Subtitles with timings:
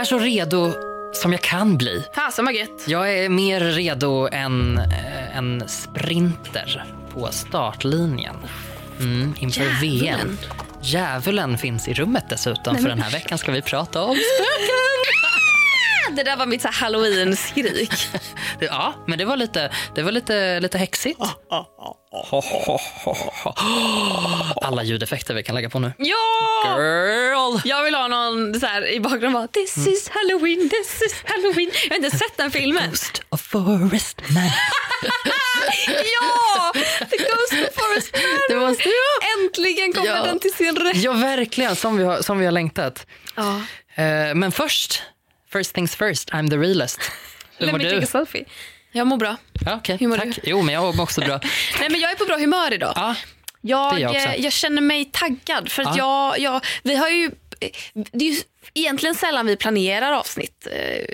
[0.00, 0.72] är så redo
[1.12, 2.04] som jag kan bli.
[2.14, 2.84] Fasen vad gött.
[2.86, 8.36] Jag är mer redo än eh, en sprinter på startlinjen
[9.00, 10.02] mm, inför VM.
[10.02, 10.38] Djävulen.
[10.82, 14.16] Djävulen finns i rummet dessutom, för den här veckan ska vi prata om
[16.16, 18.08] Det där var mitt så här halloween-skrik.
[18.60, 21.20] Ja, men det var lite, det var lite, lite häxigt.
[24.62, 25.92] Alla ljudeffekter vi kan lägga på nu.
[25.98, 26.76] ja!
[27.64, 27.68] Girl!
[27.76, 31.70] Jag vill ha någon så här i bakgrunden bara This is halloween, this is halloween.
[31.84, 32.90] Jag har inte sett den filmen.
[32.90, 34.42] Ghost of Forest Man.
[35.86, 36.72] Ja!
[37.10, 38.22] The Ghost of Forest Man.
[38.48, 39.44] Det måste jag.
[39.44, 40.22] Äntligen kommer Ja.
[40.24, 40.96] den till sin rätt.
[40.96, 41.76] Ja, verkligen.
[41.76, 43.06] Som vi har, som vi har längtat.
[43.34, 43.56] Ja.
[43.94, 45.02] Eh, men först,
[45.52, 47.00] first things first, I'm the realest.
[47.58, 48.06] Hur mår du?
[48.06, 48.44] selfie.
[48.92, 49.36] Jag mår bra.
[49.66, 49.96] Ja, okej.
[50.00, 50.26] Hur mår Tack.
[50.26, 50.40] du?
[50.44, 51.40] Jo, men jag mår också bra.
[51.80, 52.92] Nej, men jag är på bra humör idag.
[52.96, 53.14] Ja,
[53.60, 55.70] Jag, jag eh, jag känner mig taggad.
[55.72, 57.30] För att jag, jag, vi har ju,
[58.12, 58.40] det är ju
[58.74, 60.66] egentligen sällan vi planerar avsnitt.
[60.70, 61.06] eh,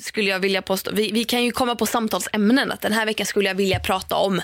[0.00, 0.90] Skulle jag vilja påstå.
[0.94, 2.72] Vi, vi kan ju komma på samtalsämnen.
[2.72, 4.42] Att den här veckan skulle jag vilja prata om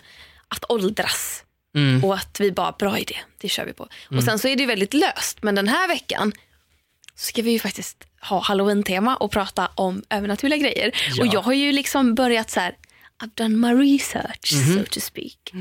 [0.48, 1.42] att åldras.
[1.76, 2.04] Mm.
[2.04, 3.88] Och att vi bara, bra idé, det kör vi på.
[4.16, 5.42] Och sen så är det ju väldigt löst.
[5.42, 6.32] Men den här veckan
[7.14, 10.92] så ska vi ju faktiskt ha halloween-tema och prata om övernaturliga grejer.
[11.16, 11.22] Ja.
[11.26, 12.76] Och jag har ju liksom börjat så här,
[13.22, 14.78] I've done my research Mhm.
[14.78, 15.52] so to speak.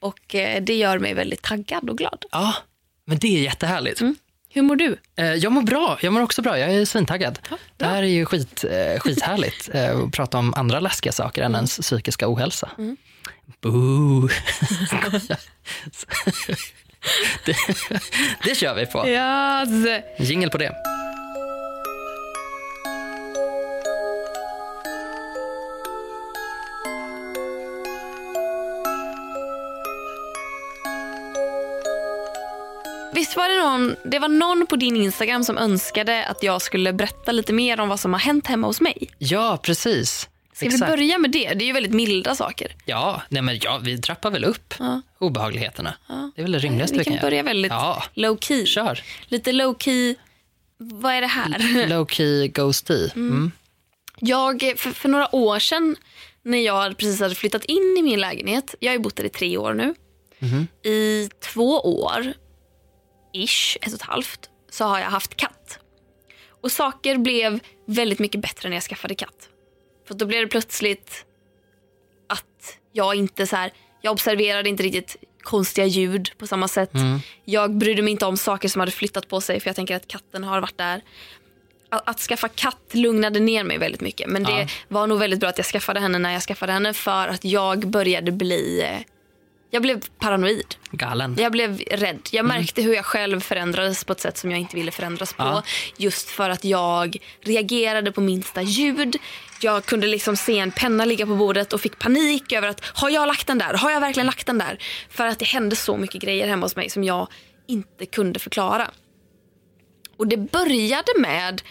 [0.00, 2.24] Och eh, det gör mig väldigt taggad och glad.
[2.32, 2.54] ja,
[3.04, 4.00] men det är jättehärligt.
[4.54, 4.54] Mm.
[4.54, 4.96] Hur mår du?
[5.16, 5.98] Eh, Jag mår bra.
[6.00, 6.58] Jag mår också bra.
[6.58, 7.38] Jag är svintaggad.
[7.76, 11.54] det här är ju skit, eh, skithärligt eh, att prata om andra läskiga saker än
[11.54, 12.70] ens psykiska ohälsa.
[13.60, 14.28] Boo.
[14.86, 15.22] Skojar.
[17.44, 17.56] det,
[18.44, 19.06] det kör vi på.
[19.08, 20.02] Yes.
[20.30, 20.72] Jingel på det.
[33.22, 36.92] Visst var det någon, det var någon på din Instagram som önskade att jag skulle
[36.92, 39.10] berätta lite mer om vad som har hänt hemma hos mig.
[39.18, 40.28] Ja, precis.
[40.52, 41.54] Ska vi börja med det?
[41.54, 42.76] Det är ju väldigt milda saker.
[42.84, 45.00] Ja, nej men ja, vi trappar väl upp Ja.
[45.18, 45.94] obehagligheterna.
[46.34, 48.66] Det är väl det rimligaste Vi vi kan kan börja väldigt Ja, low key.
[48.66, 49.00] kör.
[49.26, 50.14] Lite low key.
[50.78, 51.86] Vad är det här?
[51.88, 53.08] Low key ghosty.
[53.14, 53.52] Mm.
[54.20, 55.96] Jag, för, för några år sedan
[56.42, 58.74] när jag precis hade flyttat in i min lägenhet.
[58.80, 59.94] Jag har ju bott där i tre år nu.
[60.90, 62.32] I två år,
[63.32, 65.78] ish, ett och ett halvt, så har jag haft katt.
[66.62, 69.48] Och saker blev väldigt mycket bättre när jag skaffade katt.
[70.08, 71.24] För då blev det plötsligt
[72.28, 76.90] att jag inte så här, jag observerade inte riktigt konstiga ljud på samma sätt.
[77.44, 80.08] Jag brydde mig inte om saker som hade flyttat på sig för jag tänker att
[80.08, 81.02] katten har varit där.
[81.88, 84.28] Att, att skaffa katt lugnade ner mig väldigt mycket.
[84.28, 84.66] Men det Ja.
[84.88, 87.86] var nog väldigt bra att jag skaffade henne när jag skaffade henne för att jag
[87.88, 88.98] började bli eh,
[89.74, 90.74] jag blev paranoid.
[90.90, 91.36] Galen.
[91.38, 92.28] Jag blev rädd.
[92.30, 95.42] Jag märkte hur jag själv förändrades på ett sätt som jag inte ville förändras på.
[95.42, 95.62] Ja.
[95.96, 99.16] Just för att jag reagerade på minsta ljud.
[99.60, 103.10] Jag kunde liksom se en penna ligga på bordet och fick panik över att har
[103.10, 103.74] jag lagt den där?
[103.74, 104.78] Har jag verkligen lagt den där?
[105.08, 107.28] För att det hände så mycket grejer hemma hos mig som jag
[107.66, 108.90] inte kunde förklara.
[110.16, 111.62] Och det började med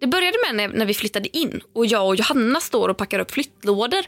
[0.00, 3.18] det började med när, när vi flyttade in och jag och Johanna står och packar
[3.18, 4.04] upp flyttlådor.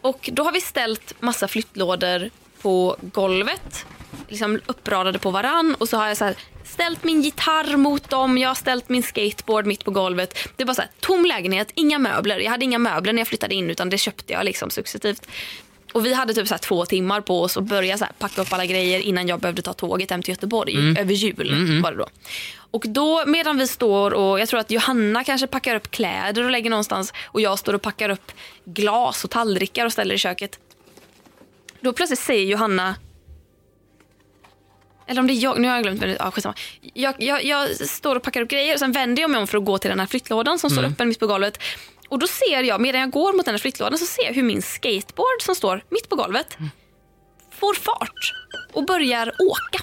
[0.00, 2.30] Och då har vi ställt massa flyttlådor
[2.64, 3.86] på golvet,
[4.28, 8.38] liksom uppradade på varann och så har jag så här ställt min gitarr mot dem,
[8.38, 10.38] jag har ställt min skateboard mitt på golvet.
[10.56, 12.38] Det är bara så här, tom lägenhet, inga möbler.
[12.38, 15.26] Jag hade inga möbler när jag flyttade in utan det köpte jag liksom successivt.
[15.92, 18.66] Och vi hade typ så två timmar på oss att börja så packa upp alla
[18.66, 20.98] grejer innan jag behövde ta tåget hem till Göteborg.
[20.98, 22.06] Över jul var det då.
[22.70, 26.50] Och då medan vi står och jag tror att Johanna kanske packar upp kläder och
[26.50, 28.32] lägger någonstans och jag står och packar upp
[28.64, 30.58] glas och tallrikar och ställer i köket.
[31.84, 32.96] Då plötsligt säger Johanna
[35.06, 36.18] eller om det är jag, nu har jag glömt.
[36.18, 36.54] Ja, skitsamma.
[36.80, 39.58] jag, jag, jag står och packar upp grejer och sen vänder jag mig om för
[39.58, 41.58] att gå till den här flyttlådan som står öppen mitt på golvet.
[42.08, 44.42] Och då ser jag, medan jag går mot den här flyttlådan så ser jag hur
[44.42, 46.56] min skateboard som står mitt på golvet
[47.50, 48.34] får fart
[48.72, 49.82] och börjar åka.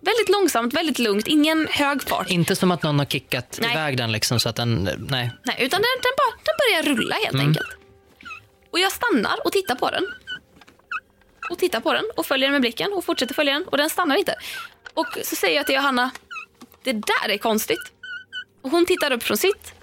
[0.00, 2.30] Väldigt långsamt, väldigt lugnt, ingen hög fart.
[2.30, 3.72] Inte som att någon har kickat Nej.
[3.72, 5.30] iväg den liksom så att den, nej.
[5.44, 6.54] Nej, utan den, den, bara, den
[6.84, 7.68] börjar rulla helt enkelt.
[8.72, 10.06] Och jag stannar och tittar på den.
[11.50, 13.90] Och tittar på den och följer den med blicken och fortsätter följa den och den
[13.90, 14.34] stannar inte.
[14.94, 16.10] Och så säger jag till Johanna,
[16.82, 17.92] det där är konstigt.
[18.62, 19.74] Och hon tittar upp från sitt,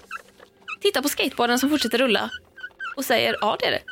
[0.80, 2.30] tittar på skateboarden som fortsätter rulla
[2.96, 3.82] och säger ja det är det.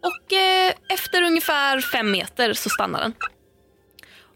[0.00, 3.14] Och eh, efter ungefär fem meter så stannar den.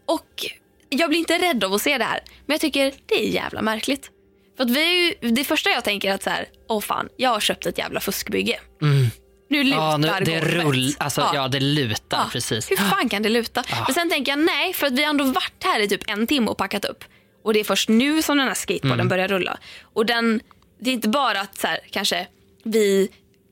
[0.05, 0.45] Och
[0.89, 3.61] jag blir inte rädd av att se det här, men jag tycker det är jävla
[3.61, 4.11] märkligt.
[4.57, 7.29] För att vi ju, det första jag tänker är att så här, åh fan, jag
[7.29, 8.59] har köpt ett jävla fuskbygge.
[8.81, 9.07] Mm.
[9.47, 10.65] Nu lutar Ja, nu, det, golvet.
[10.65, 11.47] rull, alltså, ja.
[11.47, 12.71] det lutar Ja, precis.
[12.71, 13.63] Hur fan kan det luta?
[13.85, 16.27] Men sen tänker jag nej, för att vi har ändå varit här i typ en
[16.27, 17.03] timme och packat upp.
[17.43, 19.57] Och det är först nu som den här skateboarden börjar rulla.
[19.93, 20.41] Och den,
[20.79, 22.27] det är inte bara att så här, kanske
[22.63, 23.09] vi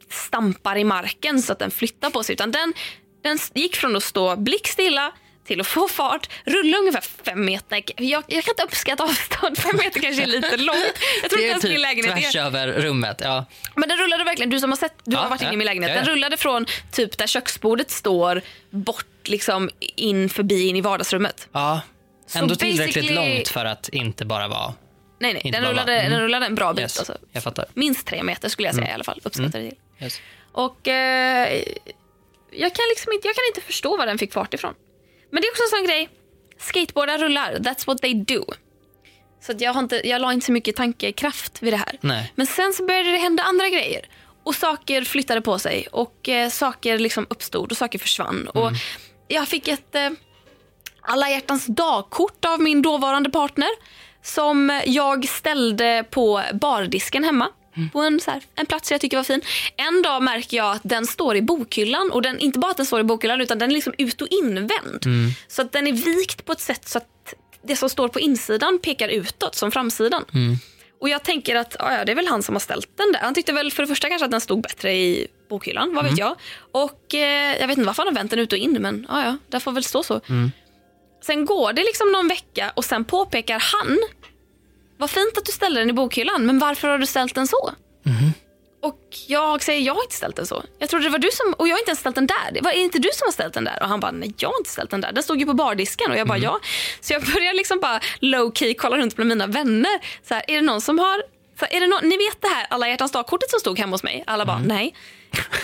[0.10, 2.74] stampar i marken så att den flyttar på sig utan den,
[3.22, 5.12] den gick från att stå blickstilla
[5.46, 7.84] till att få fart, rulla ungefär fem meter.
[7.98, 10.94] Jag, jag kan inte uppskatta avstånd, fem meter kanske är lite långt.
[11.22, 12.40] Jag tror Det är min typ lägenhet tvärs är.
[12.46, 13.22] över rummet.
[13.24, 13.46] Ja.
[13.76, 15.58] Men den rullade verkligen, du som har sett, du Ja, har varit inne ja, i
[15.58, 15.92] min lägenhet.
[15.92, 15.98] ja.
[15.98, 21.48] Den rullade från typ där köksbordet står bort liksom in förbi in i vardagsrummet.
[21.52, 21.82] ja.
[22.28, 24.74] Så Ändå tillräckligt basically- långt för att inte bara vara...
[25.20, 26.12] Nej, nej, den rullade, mm.
[26.12, 26.82] den rullade en bra bit.
[26.82, 27.18] Yes, Alltså.
[27.32, 27.66] jag fattar.
[27.74, 29.20] Minst tre meter skulle jag säga i alla fall.
[29.24, 29.78] Uppskattar det till.
[30.02, 30.22] Yes.
[30.52, 31.62] Och eh,
[32.52, 34.74] jag kan liksom inte, jag kan inte förstå var den fick fart ifrån.
[35.30, 36.10] Men det är också en sån grej.
[36.60, 38.46] Skateboardar rullar, that's what they do.
[39.42, 41.98] Så att jag, har inte, jag la inte så mycket tankekraft vid det här.
[42.02, 42.34] Nej.
[42.36, 44.10] Men sen så började det hända andra grejer.
[44.44, 48.48] Och saker flyttade på sig och eh, saker liksom uppstod och saker försvann.
[48.48, 48.72] Och
[49.28, 50.10] jag fick ett eh,
[51.02, 53.70] alla hjärtans dagkort av min dåvarande partner
[54.24, 57.50] som jag ställde på bardisken hemma.
[57.94, 59.42] På en, så här, en plats jag tycker var fin.
[59.78, 62.12] En dag märker jag att den står i bokhyllan.
[62.12, 64.28] Och den, inte bara att den står i bokhyllan utan den är liksom ut och
[64.32, 65.00] invänd.
[65.48, 67.34] Så att den är vikt på ett sätt så att
[67.64, 70.26] det som står på insidan pekar utåt som framsidan.
[71.02, 73.20] Och jag tänker att ja, det är väl han som har ställt den där.
[73.20, 76.18] Han tyckte väl för det första kanske att den stod bättre i bokhyllan, vad vet
[76.18, 76.36] jag.
[76.72, 79.24] Och eh, jag vet inte varför han har vänt den ut och in men ja,
[79.26, 80.22] ja, det får väl stå så.
[81.26, 84.00] Sen går det liksom någon vecka och sen påpekar han
[84.98, 87.72] vad fint att du ställde den i bokhyllan, men varför har du ställt den så?
[88.82, 90.64] Och jag säger, jag har inte ställt den så.
[90.80, 92.52] Jag trodde det var du som, och jag har inte ens ställt den där.
[92.54, 93.78] Det var, är inte du som har ställt den där?
[93.82, 95.12] Och han bara, nej jag har inte ställt den där.
[95.12, 96.12] Den stod ju på bardisken.
[96.12, 96.60] Och jag bara, ja.
[97.02, 100.26] Så jag börjar liksom bara low key kolla runt bland mina vänner.
[100.28, 101.24] Så här, är det någon som har,
[101.60, 103.94] så här, är det någon, ni vet det här alla hjärtans dag-kortet som stod hemma
[103.94, 104.24] hos mig?
[104.28, 104.96] Alla bara, nej.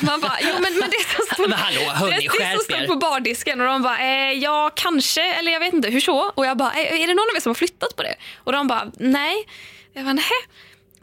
[0.01, 2.87] Man bara, jo men, men det som stod, Men hallå, hörni, det, det som stod
[2.87, 6.31] på bardisken och de bara, eh, ja kanske, eller jag vet inte, hur så?
[6.35, 8.15] Och jag bara, eh, är det någon av er som har flyttat på det?
[8.37, 9.47] Och de bara, nej.
[9.93, 10.41] Jag bara, nej.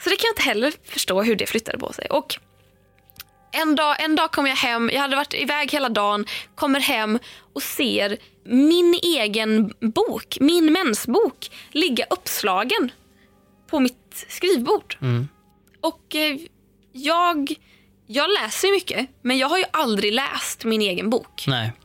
[0.05, 2.07] Så det kan jag inte heller förstå hur det flyttade på sig.
[2.11, 2.39] Och
[3.53, 7.19] en dag, en dag kom jag hem, jag hade varit iväg hela dagen, kommer hem
[7.55, 12.93] och ser min egen bok, min mensbok, ligga uppslagen
[13.71, 14.97] på mitt skrivbord.
[15.81, 16.37] Och eh,
[16.93, 17.55] jag,
[18.09, 21.45] jag läser mycket, men jag har ju aldrig läst min egen bok.
[21.47, 21.73] Nej.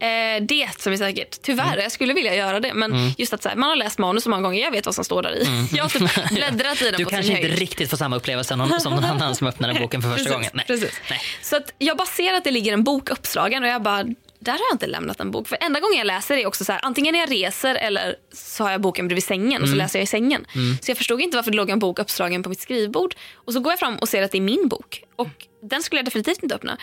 [0.00, 1.42] Eh, det som är säkert.
[1.42, 2.74] Tyvärr, jag skulle vilja göra det.
[2.74, 4.94] Men just att så här, man har läst manus så många gånger, jag vet vad
[4.94, 5.66] som står där i.
[5.76, 7.58] Jag har typ bläddrat i den Du på kanske sin inte höjd.
[7.58, 10.32] riktigt får samma upplevelse någon, som någon annan som öppnar den boken för första Precis,
[10.32, 10.50] gången.
[10.54, 10.64] Nej.
[10.66, 11.00] Precis.
[11.10, 11.20] Nej.
[11.42, 14.04] Så att jag bara ser att det ligger en bok uppslagen och jag bara,
[14.40, 15.48] där har jag inte lämnat en bok.
[15.48, 18.64] För enda gången jag läser är också så här, antingen när jag reser eller så
[18.64, 20.46] har jag boken bredvid sängen och så läser jag i sängen.
[20.82, 23.14] Så jag förstod inte varför det låg en bok uppslagen på mitt skrivbord.
[23.34, 25.04] Och så går jag fram och ser att det är min bok.
[25.16, 26.78] Och den skulle jag definitivt inte öppna.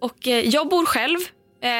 [0.00, 1.18] Och eh, jag bor själv.
[1.62, 1.70] Eh,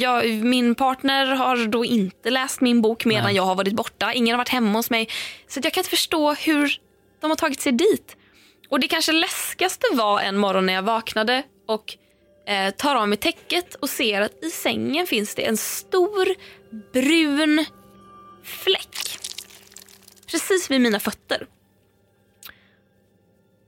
[0.00, 3.36] jag, min partner har då inte läst min bok medan Nej.
[3.36, 4.12] jag har varit borta.
[4.12, 5.08] Ingen har varit hemma hos mig.
[5.48, 6.76] Så jag kan inte förstå hur
[7.20, 8.16] de har tagit sig dit.
[8.68, 11.96] Och det kanske läskigaste var en morgon när jag vaknade och
[12.46, 16.28] eh, tar av mig täcket och ser att i sängen finns det en stor
[16.92, 17.64] brun
[18.42, 19.18] fläck.
[20.26, 21.46] Precis vid mina fötter.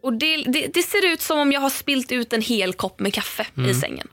[0.02, 3.00] Och det, det, det ser ut som om jag har spilt ut en hel kopp
[3.00, 4.09] med kaffe i sängen.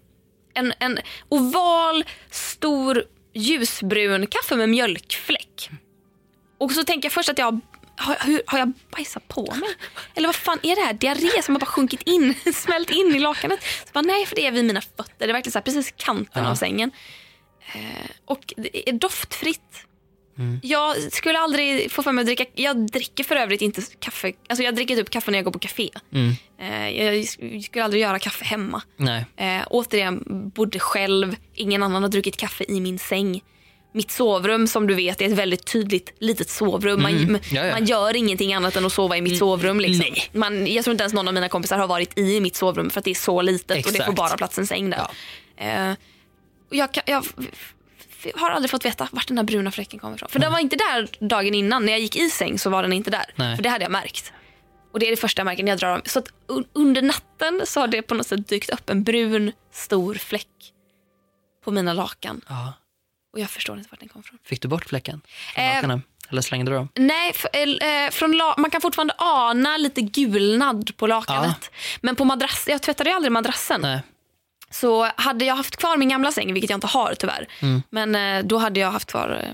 [0.54, 1.00] En, en
[1.30, 3.04] oval, stor,
[3.34, 5.70] ljusbrun kaffe med mjölkfläck.
[6.58, 7.60] Och så tänker jag först att jag har,
[8.26, 9.70] hur, har jag bajsat på mig?
[10.16, 10.94] Eller vad fan är det här?
[10.94, 13.60] Diarré som har bara sjunkit in, smält in i lakanet.
[13.64, 15.06] Så bara, nej, för det är vid mina fötter.
[15.18, 16.50] Det är verkligen så här, precis kanten Ja.
[16.52, 16.92] av sängen.
[17.74, 19.86] Eh, och det är doftfritt.
[20.62, 24.64] Jag skulle aldrig få för mig att dricka, jag dricker för övrigt inte kaffe, alltså
[24.64, 25.90] jag dricker typ kaffe när jag går på café.
[26.14, 26.34] Mm.
[26.60, 27.26] Eh, jag
[27.64, 28.82] skulle aldrig göra kaffe hemma.
[28.98, 29.26] Nej.
[29.38, 30.24] Eh, återigen,
[30.56, 33.42] bodde själv, ingen annan har druckit kaffe i min säng.
[33.94, 37.02] Mitt sovrum som du vet är ett väldigt tydligt litet sovrum.
[37.02, 37.42] Man, Mm.
[37.52, 37.72] Ja, ja.
[37.74, 39.80] man gör ingenting annat än att sova i mitt sovrum.
[39.80, 40.06] Liksom.
[40.14, 40.30] nej.
[40.34, 43.00] Man, jag tror inte ens någon av mina kompisar har varit i mitt sovrum för
[43.00, 44.16] att det är så litet och det får Exakt.
[44.16, 45.08] bara plats en säng där.
[45.58, 45.96] Ja.
[46.70, 50.30] Och jag, jag f- har aldrig fått veta vart den där bruna fläcken kommer ifrån.
[50.30, 51.86] För den var inte där dagen innan.
[51.86, 53.26] När jag gick i säng så var den inte där.
[53.36, 53.56] Nej.
[53.56, 54.34] För det hade jag märkt.
[54.94, 56.02] Och det är det första jag märker när jag drar av.
[56.06, 59.52] Så att un- under natten så har det på något sätt dykt upp en brun
[59.74, 60.48] stor fläck
[61.64, 62.42] på mina lakan.
[62.50, 62.74] Ja.
[63.34, 64.40] Och jag förstår inte vart den kommer ifrån.
[64.46, 65.22] Fick du bort fläcken?
[65.56, 66.04] från Eh, lakanen?
[66.30, 66.90] Eller slängde du dem?
[66.96, 71.72] Nej, f- eh, från man kan fortfarande ana lite gulnad på lakanet.
[72.02, 73.82] Men på madrass, jag tvättade ju aldrig madrassen.
[73.82, 74.00] Nej.
[74.70, 77.48] Så hade jag haft kvar min gamla säng, vilket jag inte har tyvärr.
[77.62, 77.84] Mm.
[77.90, 79.30] Men eh, då hade jag haft kvar...
[79.30, 79.54] Eh...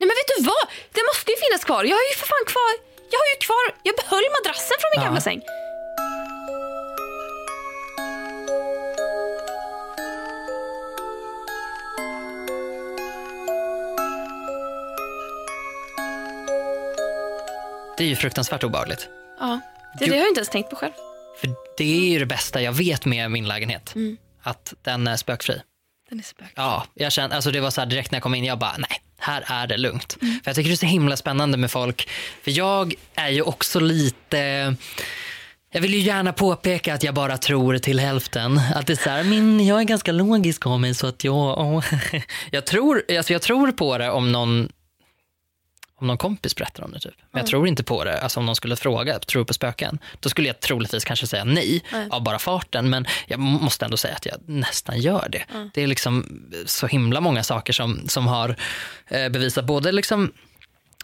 [0.00, 0.64] Nej men vet du vad?
[0.92, 1.84] Det måste ju finnas kvar.
[1.84, 2.72] Jag har ju för fan kvar...
[3.12, 3.64] Jag har ju kvar...
[3.82, 5.04] Jag behöll madrassen från min Ja.
[5.06, 5.40] gamla säng.
[18.00, 19.08] Det är ju fruktansvärt obehagligt.
[19.38, 19.60] Ja.
[19.98, 20.92] Det, det har jag inte ens tänkt på själv.
[21.40, 23.94] För det är ju det bästa jag vet med min lägenhet.
[23.94, 24.16] Mm.
[24.42, 25.60] Att den är spökfri.
[26.08, 26.52] Den är spök.
[26.54, 28.76] Ja, jag kände, alltså det var så här direkt när jag kom in, jag bara
[28.78, 30.16] nej, här är det lugnt.
[30.22, 30.40] Mm.
[30.44, 32.08] För jag tycker det är så himla spännande med folk.
[32.42, 34.76] För jag är ju också lite
[35.72, 38.60] jag vill ju gärna påpeka att jag bara tror till hälften.
[38.74, 41.58] Att det är så här, min, jag är ganska logisk av mig så att jag...
[41.58, 41.84] åh.
[42.50, 44.68] Jag, tror, alltså jag tror på det om någon,
[46.00, 47.00] om någon kompis berättar om det.
[47.00, 47.14] Typ.
[47.30, 49.98] Men jag tror inte på det alltså om någon skulle fråga, tror du på spöken?
[50.20, 52.08] Då skulle jag troligtvis kanske säga nej, Nej.
[52.10, 52.90] av bara farten.
[52.90, 55.44] Men jag måste ändå säga att jag nästan gör det.
[55.74, 58.56] Det är liksom så himla många saker som, som har
[59.08, 60.32] eh, bevisat både liksom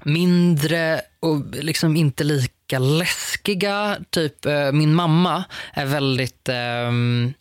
[0.03, 3.97] mindre och liksom inte lika läskiga.
[4.11, 7.35] Typ eh, min mamma är väldigt ehm,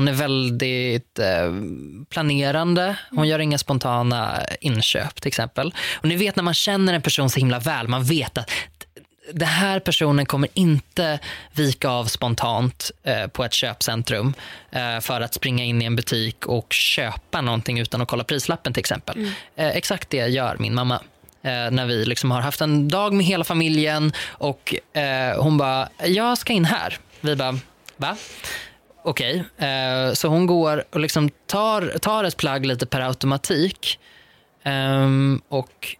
[0.00, 1.52] hon är väldigt eh,
[2.10, 2.96] planerande.
[3.10, 5.74] Hon gör inga spontana inköp till exempel.
[5.94, 8.50] Och ni vet när man känner en person så himla väl, man vet att
[9.32, 11.18] den här personen kommer inte
[11.52, 14.34] vika av spontant eh, på ett köpcentrum
[14.70, 18.72] eh, för att springa in i en butik och köpa någonting utan att kolla prislappen
[18.72, 19.32] till exempel.
[19.56, 21.00] Eh, exakt det gör min mamma.
[21.42, 26.38] När vi liksom har haft en dag med hela familjen och eh, hon bara, jag
[26.38, 26.98] ska in här.
[27.20, 27.58] Vi bara,
[27.96, 28.16] va?
[29.02, 33.98] Okej, eh, så hon går och liksom tar, tar ett plagg lite per automatik
[34.62, 35.96] ehm, och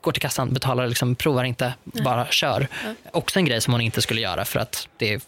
[0.00, 2.66] går till kassan, betalar, liksom, provar inte, bara kör.
[3.12, 5.24] Också en grej som hon inte skulle göra för att det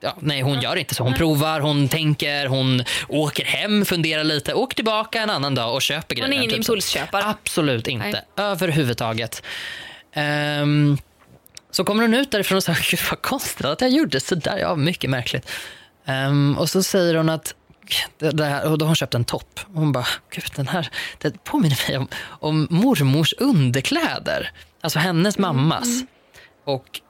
[0.00, 1.02] Ja, nej, hon gör inte så.
[1.04, 5.82] Hon provar, hon tänker, hon åker hem, funderar lite, åker tillbaka en annan dag och
[5.82, 6.42] köper Hon är grejer.
[6.42, 7.24] ingen typ impulsköpare.
[7.24, 8.10] Absolut inte.
[8.10, 8.22] Nej.
[8.36, 9.42] Överhuvudtaget.
[10.12, 10.98] Ehm,
[11.70, 14.58] så kommer hon ut därifrån och säger, gud vad konstigt att jag gjorde sådär.
[14.58, 15.50] Ja, mycket märkligt.
[16.06, 17.54] Ehm, och så säger hon att
[18.18, 19.60] det, här, och då har hon köpt en topp.
[19.74, 24.52] Och hon bara, gud den här det påminner mig om, om mormors underkläder.
[24.80, 25.88] Alltså hennes mammas.
[26.64, 27.00] Och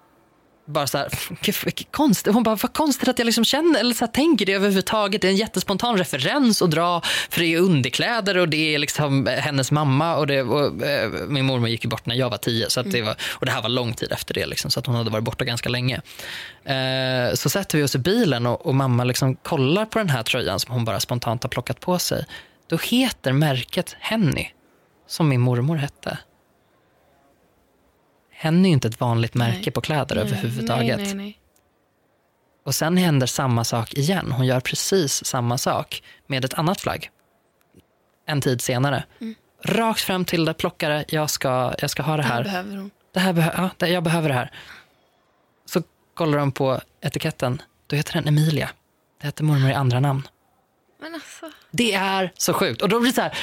[0.66, 1.08] bara så här,
[1.64, 2.34] vilket konstigt.
[2.34, 5.22] Hon bara, vad konstigt att jag liksom känner eller så här, tänker det överhuvudtaget.
[5.22, 9.26] Det är en jättespontan referens att dra för det är underkläder och det är liksom
[9.26, 12.80] hennes mamma och, det, och eh, min mormor gick bort när jag var tio så
[12.80, 14.94] att det var, och det här var lång tid efter det liksom, så att hon
[14.94, 16.00] hade varit borta ganska länge.
[16.64, 20.22] Eh, så sätter vi oss i bilen och, och mamma liksom kollar på den här
[20.22, 22.24] tröjan som hon bara spontant har plockat på sig.
[22.68, 24.46] Då heter märket Henny,
[25.08, 26.18] som min mormor hette.
[28.38, 29.70] Henny är ju inte ett vanligt märke Nej.
[29.70, 30.98] på kläder överhuvudtaget.
[30.98, 31.38] Nej, nej.
[32.64, 34.32] Och sen händer samma sak igen.
[34.32, 37.10] Hon gör precis samma sak med ett annat flagg.
[38.26, 39.04] En tid senare.
[39.64, 42.42] Rakt fram till det, plockar det, jag ska, jag ska ha det Det här här.
[42.44, 42.90] behöver hon.
[43.14, 44.50] Det här behö- ja, det, jag behöver det här.
[45.66, 45.82] Så
[46.14, 47.62] kollar de på etiketten.
[47.86, 48.70] Då heter den Emilia.
[49.20, 50.28] Det heter mormor i andra namn.
[51.00, 51.50] Men alltså.
[51.70, 52.82] Det är så sjukt.
[52.82, 53.38] Och då blir det så här,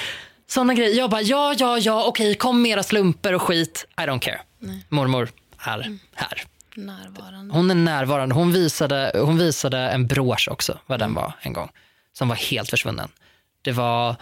[0.47, 0.97] såna grejer.
[0.97, 3.85] Jag bara, ja, ja, ja, okej, kom med era slumper och skit.
[3.97, 4.41] I don't care.
[4.89, 5.29] Mormor
[5.59, 6.41] är här.
[6.75, 7.53] Närvarande.
[7.53, 8.35] Hon är närvarande.
[8.35, 11.69] Hon visade, hon visade en brosch också, vad den var en gång.
[12.13, 13.09] Som var helt försvunnen.
[13.61, 14.15] Det var,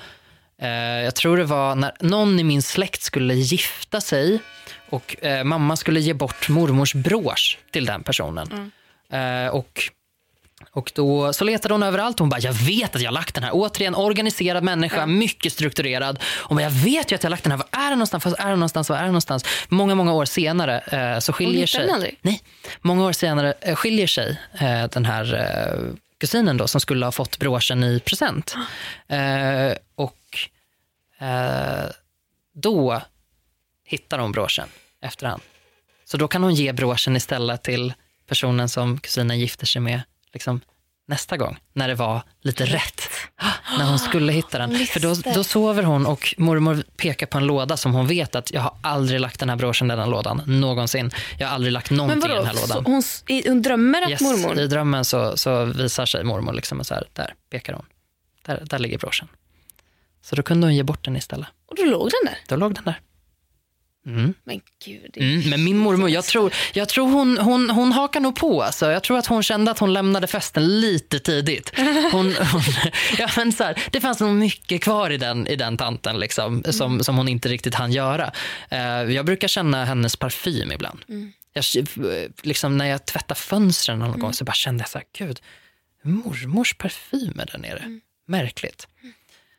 [0.61, 4.39] eh, jag tror det var när någon i min släkt skulle gifta sig
[4.89, 8.71] och eh, mamma skulle ge bort mormors brosch till den personen.
[9.09, 9.81] Eh, och
[10.73, 12.19] och då så letade hon överallt.
[12.19, 13.51] Hon bara, jag vet att jag har lagt den här.
[13.53, 16.19] Återigen, organiserad människa, mycket strukturerad.
[16.23, 17.57] Hon bara, jag vet ju att jag har lagt den här.
[17.57, 18.25] Var är den någonstans?
[18.25, 18.89] Var är den någonstans?
[18.89, 19.45] Var är den någonstans?
[19.69, 21.85] Många, många år senare eh, så skiljer sig...
[21.85, 22.19] den aldrig?
[22.21, 22.41] Nej,
[22.81, 27.11] många år senare eh, skiljer sig eh, den här eh, kusinen då som skulle ha
[27.11, 28.55] fått broschen i present.
[29.07, 30.17] Eh, och
[31.27, 31.89] eh,
[32.53, 33.01] då
[33.85, 34.67] hittar hon broschen
[35.01, 35.41] efterhand.
[36.05, 37.93] Så då kan hon ge broschen istället till
[38.27, 40.01] personen som kusinen gifter sig med
[40.33, 40.61] liksom,
[41.07, 43.01] nästa gång, när det var lite rätt.
[43.77, 44.85] När hon skulle hitta den.
[44.85, 48.51] För då, då sover hon och mormor pekar på en låda som hon vet att
[48.51, 51.11] jag har aldrig lagt den här broschen i den lådan, någonsin.
[51.39, 52.35] Jag har aldrig lagt någonting i vadå?
[52.35, 52.85] den här lådan.
[52.85, 54.59] hon, i- hon drömmer att Yes, mormor...
[54.59, 57.85] I drömmen så, så visar sig mormor liksom och så här, där pekar hon.
[58.45, 59.27] Där, där ligger broschen.
[60.23, 61.47] Så då kunde hon ge bort den istället.
[61.65, 62.37] Och då låg den där.
[62.47, 62.99] Då låg den där.
[64.05, 64.33] Mm.
[64.43, 65.17] Men gud.
[65.17, 68.63] Mm, men min mormor, jag tror, jag tror hon, hon, hon hakar nog på.
[68.63, 68.91] Alltså.
[68.91, 71.71] Jag tror att hon kände att hon lämnade festen lite tidigt.
[72.11, 72.61] Hon, hon,
[73.17, 76.63] ja, men så här, det fanns nog mycket kvar i den, i den tanten liksom,
[76.63, 78.31] som, som hon inte riktigt hann göra.
[78.69, 80.99] Eh, jag brukar känna hennes parfym ibland.
[81.53, 81.63] Jag,
[82.41, 85.39] liksom, när jag tvättar fönstren någon gång så bara kände jag så här, gud,
[86.01, 87.99] mormors parfym är där nere.
[88.27, 88.87] Märkligt.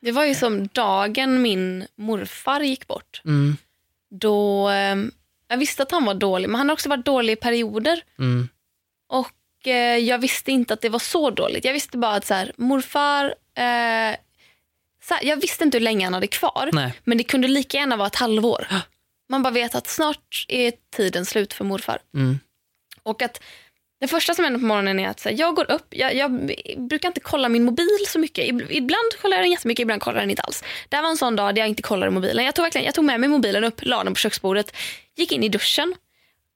[0.01, 3.23] Det var ju som dagen min morfar gick bort.
[4.21, 4.97] Då, eh,
[5.49, 8.02] jag visste att han var dålig, men han har också varit dålig i perioder.
[8.19, 8.49] mm,
[9.09, 11.64] Och eh, jag visste inte att det var så dåligt.
[11.64, 13.25] Jag visste bara att så här, morfar...
[13.54, 14.16] Eh,
[15.04, 16.71] så här, jag visste inte hur länge han hade kvar.
[16.73, 16.95] nej.
[17.04, 18.66] Men det kunde lika gärna vara ett halvår.
[19.28, 21.99] Man bara vet att snart är tiden slut för morfar.
[22.14, 22.38] Mm.
[23.02, 23.40] Och att
[24.02, 26.30] det första som händer på morgonen är att så här, jag går upp, jag, jag
[26.76, 28.44] brukar inte kolla min mobil så mycket.
[28.71, 30.64] Ibland kollar jag den jättemycket, ibland kollar jag den inte alls.
[30.88, 32.44] Det här var en sån dag där jag inte kollade mobilen.
[32.44, 34.76] Jag tog, verkligen, jag tog med mig mobilen upp, la den på köksbordet,
[35.16, 35.94] gick in i duschen,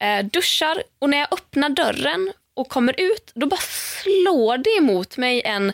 [0.02, 3.60] eh, duschar och när jag öppnar dörren och kommer ut då bara
[4.02, 5.72] slår det emot mig en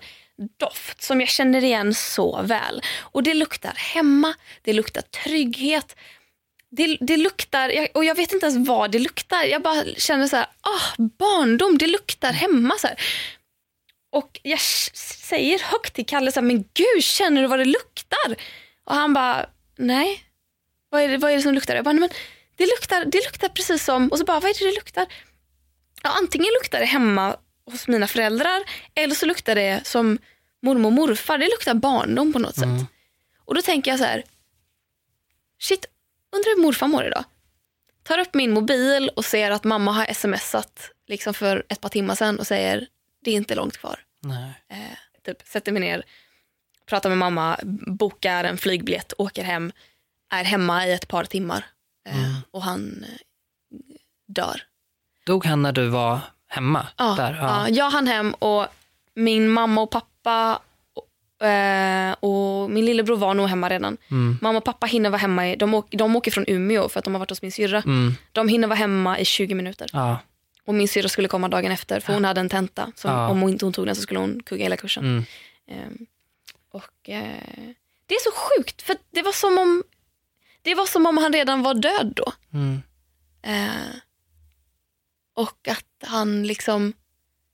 [0.58, 2.82] doft som jag känner igen så väl.
[3.00, 5.96] Och det luktar hemma, det luktar trygghet,
[6.76, 9.44] det, det luktar, och jag vet inte ens vad det luktar.
[9.44, 12.74] Jag bara känner så här, ah, barndom, det luktar hemma.
[12.78, 12.96] Så här.
[14.10, 18.36] Och jag säger högt till Kalle, så här, men gud känner du vad det luktar?
[18.84, 20.24] Och han bara, nej.
[20.88, 21.74] Vad är det, vad är det som luktar?
[21.74, 22.08] Jag bara, men
[22.56, 25.06] det luktar, det luktar precis som, och så bara, vad är det det luktar?
[26.02, 27.36] Ja, antingen luktar det hemma
[27.70, 28.62] hos mina föräldrar
[28.94, 30.18] eller så luktar det som
[30.62, 31.38] mormor och morfar.
[31.38, 32.86] Det luktar barndom på något sätt.
[33.44, 34.24] Och då tänker jag så här,
[35.60, 35.86] shit,
[36.32, 37.24] undrar hur morfar mår idag?
[38.02, 42.14] Tar upp min mobil och ser att mamma har smsat liksom för ett par timmar
[42.14, 42.86] sedan och säger
[43.24, 44.00] det är inte långt kvar.
[44.68, 44.76] Eh,
[45.24, 46.02] typ, sätter mig ner,
[46.86, 49.72] pratar med mamma, bokar en flygbiljett, åker hem,
[50.30, 51.64] är hemma i ett par timmar
[52.08, 53.20] eh, och han eh,
[54.28, 54.62] dör.
[55.26, 56.86] Dog han när du var hemma?
[56.96, 57.34] Ja, där?
[57.34, 57.68] ja.
[57.68, 58.66] jag hann hem och
[59.14, 60.60] min mamma och pappa
[61.44, 63.96] eh, och min lillebror var nog hemma redan.
[64.10, 64.38] Mm.
[64.42, 67.04] Mamma och pappa hinner vara hemma, i, de, åker, de åker från Umeå för att
[67.04, 67.78] de har varit hos min syrra.
[67.78, 68.14] Mm.
[68.32, 69.86] De hinner vara hemma i 20 minuter.
[69.92, 70.18] Ja.
[70.64, 72.92] Och min syrra skulle komma dagen efter för hon hade en tenta.
[72.94, 73.28] Som, Ja.
[73.28, 75.04] Om hon inte hon tog den så skulle hon kugga hela kursen.
[75.04, 75.24] Mm.
[75.68, 76.06] Ehm,
[76.72, 77.68] och eh,
[78.06, 79.82] Det är så sjukt för det var som om
[80.62, 82.32] det var som om han redan var död då.
[82.52, 82.82] Mm.
[83.42, 83.94] Eh,
[85.34, 86.92] och att han liksom,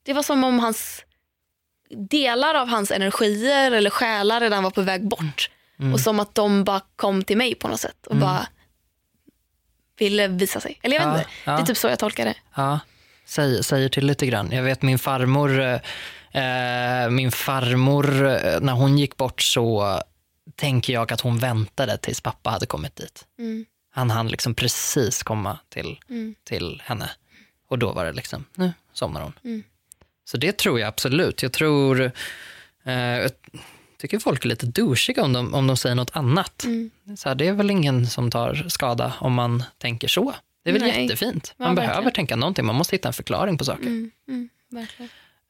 [0.03, 1.05] det var som om hans
[1.91, 5.51] delar av hans energier eller själar redan var på väg bort.
[5.81, 5.95] Mm.
[5.95, 8.47] Och som att de bara kom till mig på något sätt och bara
[9.99, 10.79] ville visa sig.
[10.83, 11.53] Eller jag vet Ja, inte, ja.
[11.57, 12.35] det är typ så jag tolkar det.
[12.57, 12.81] Ja,
[13.25, 14.51] säger, säger till lite grann.
[14.53, 15.61] Jag vet min farmor,
[16.33, 20.01] eh, min farmor eh, när hon gick bort så
[20.57, 23.27] tänker jag att hon väntade tills pappa hade kommit dit.
[23.39, 23.65] Mm.
[23.91, 26.35] Han hann liksom precis komma till, Mm.
[26.45, 27.11] till henne.
[27.69, 29.63] Och då var det liksom, nu somnar hon.
[30.29, 30.31] Mm.
[30.31, 31.43] Så det tror jag absolut.
[31.43, 32.13] Jag tror,
[32.85, 33.31] eh, jag
[34.01, 36.65] tycker folk är lite douchiga om de, om de säger något annat.
[36.65, 36.91] Mm.
[37.17, 40.35] Så här, det är väl ingen som tar skada om man tänker så.
[40.65, 41.03] Det är väl Nej.
[41.03, 41.55] jättefint.
[41.57, 41.91] Ja, Man verkligen.
[41.91, 43.87] behöver tänka någonting, man måste hitta en förklaring på saker.
[43.87, 44.11] Mm.
[44.29, 44.49] Mm.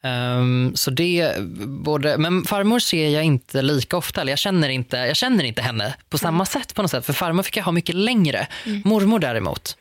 [0.02, 1.34] Ehm, så det,
[1.66, 5.62] både, men farmor ser jag inte lika ofta, eller jag känner inte, jag känner inte
[5.62, 8.46] henne på samma sätt på något sätt, för farmor fick jag ha mycket längre.
[8.84, 9.76] Mormor däremot,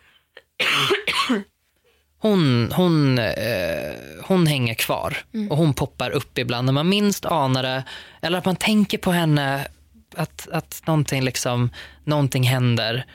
[2.20, 5.18] hon, hon, eh, hon hänger kvar
[5.50, 7.84] och hon poppar upp ibland när man minst anar det,
[8.22, 9.68] eller att man tänker på henne,
[10.16, 11.70] att, att någonting, liksom,
[12.04, 13.06] någonting händer.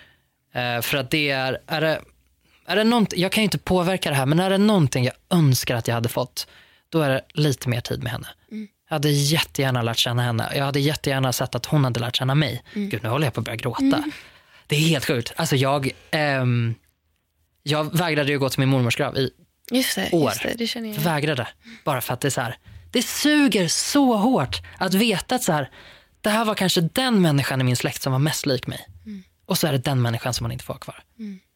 [0.54, 2.00] Eh, för att det är, är det,
[2.66, 5.14] är det nånt, jag kan ju inte påverka det här, men är det någonting jag
[5.30, 6.46] önskar att jag hade fått,
[6.88, 8.26] då är det lite mer tid med henne.
[8.88, 10.52] Jag hade jättegärna lärt känna henne.
[10.54, 12.62] Jag hade jättegärna sett att hon hade lärt känna mig.
[12.74, 14.02] Gud, nu håller jag på att börja gråta.
[14.66, 15.32] Det är helt sjukt.
[15.36, 16.74] Alltså jag, ehm,
[17.62, 19.30] jag vägrade ju gå till min mormors grav i
[19.70, 20.30] Just det, År.
[20.30, 21.00] just det, det känner jag.
[21.00, 21.48] vägrade.
[21.84, 22.56] Bara för att det är så här,
[22.90, 25.70] det suger så hårt att veta att så här,
[26.20, 28.86] det här var kanske den människan i min släkt som var mest lik mig.
[29.46, 31.02] Och så är det den människan som man inte får ha kvar.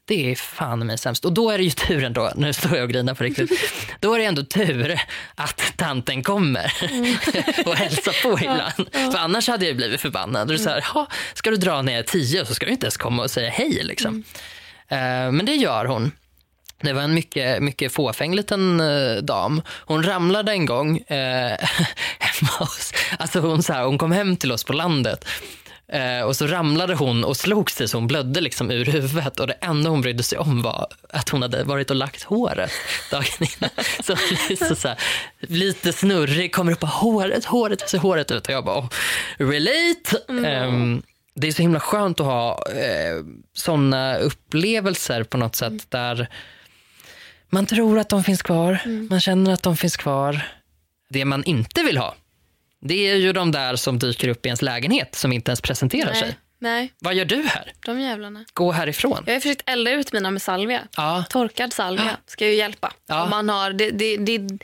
[0.08, 1.24] Det är fan mig sämst.
[1.24, 3.50] Och då är det ju turen då, nu står jag och grinar på riktigt.
[4.00, 5.00] Då är det ändå tur
[5.34, 6.72] att tanten kommer
[7.66, 9.12] och hälsar på ibland.
[9.12, 10.50] För annars hade jag blivit förbannad.
[10.50, 13.22] Och så här, "Ha, ska du dra ner tio så ska du inte ens komma
[13.22, 13.80] och säga hej.
[13.84, 14.24] Liksom.
[14.88, 16.12] Eh, men det gör hon.
[16.82, 19.62] Det var en mycket, mycket fåfäng liten eh, dam.
[19.68, 21.58] Hon ramlade en gång eh,
[22.18, 22.92] hemma hos...
[23.18, 25.28] Alltså hon, så här, hon kom hem till oss på landet
[25.88, 29.46] eh, och så ramlade hon och slog sig så hon blödde liksom ur huvudet och
[29.46, 32.72] det enda hon brydde sig om var att hon hade varit och lagt håret
[33.10, 33.70] dagen innan.
[34.04, 34.16] Så,
[34.68, 34.98] så, så här,
[35.40, 38.46] lite snurrig, kommer upp på håret, håret, ser håret ut?
[38.46, 38.88] Och jag bara, oh,
[39.38, 40.48] relate.
[40.48, 41.02] Ehm,
[41.36, 43.16] det är så himla skönt att ha eh,
[43.52, 46.28] såna upplevelser på något sätt där
[47.50, 48.78] man tror att de finns kvar,
[49.10, 50.42] man känner att de finns kvar.
[51.08, 52.14] Det man inte vill ha,
[52.80, 56.12] det är ju de där som dyker upp i ens lägenhet som inte ens presenterar
[56.14, 56.22] sig.
[56.28, 56.36] Nej,
[56.80, 57.72] nej, Vad gör du här?
[57.86, 58.44] de jävlarna.
[58.52, 59.22] Gå härifrån.
[59.26, 60.82] Jag har försökt elda ut mina med salvia.
[60.96, 62.92] Ja, Torkad salvia ska ju hjälpa.
[63.06, 63.22] Ja.
[63.24, 64.58] Om man har, det, det, det,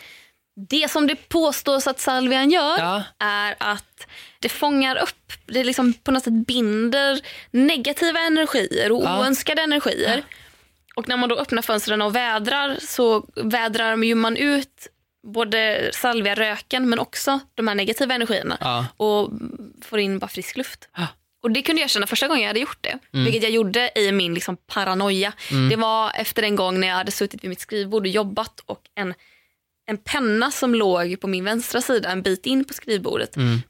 [0.69, 3.03] det som det påstås att salvian gör Ja.
[3.19, 4.07] är att
[4.43, 9.21] det fångar upp, det liksom på något sätt binder negativa energier och Ja.
[9.21, 10.23] oönskade energier.
[10.95, 14.89] Och när man då öppnar fönstren och vädrar så vädrar ju man ut
[15.27, 19.31] både salviaröken men också de här negativa energierna ja, och
[19.83, 20.89] får in bara frisk luft.
[20.97, 21.07] Ja.
[21.43, 22.99] Och det kunde jag känna första gången jag hade gjort det.
[23.13, 23.25] Mm.
[23.25, 25.33] Vilket jag gjorde i min liksom paranoia.
[25.71, 28.81] Det var efter en gång när jag hade suttit vid mitt skrivbord och jobbat och
[28.95, 29.15] en,
[29.87, 33.37] en penna som låg på min vänstra sida en bit in på skrivbordet.
[33.37, 33.63] Mm.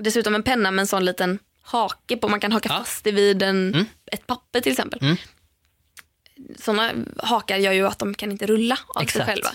[0.00, 2.28] Dessutom en penna med en sån liten hake på.
[2.28, 2.78] Man kan haka Ja.
[2.78, 3.86] fast det vid en, Mm.
[4.12, 4.98] ett papper till exempel.
[5.02, 5.16] Mm.
[6.58, 9.26] Såna hakar gör ju att de kan inte rulla av Exakt.
[9.26, 9.50] sig själva.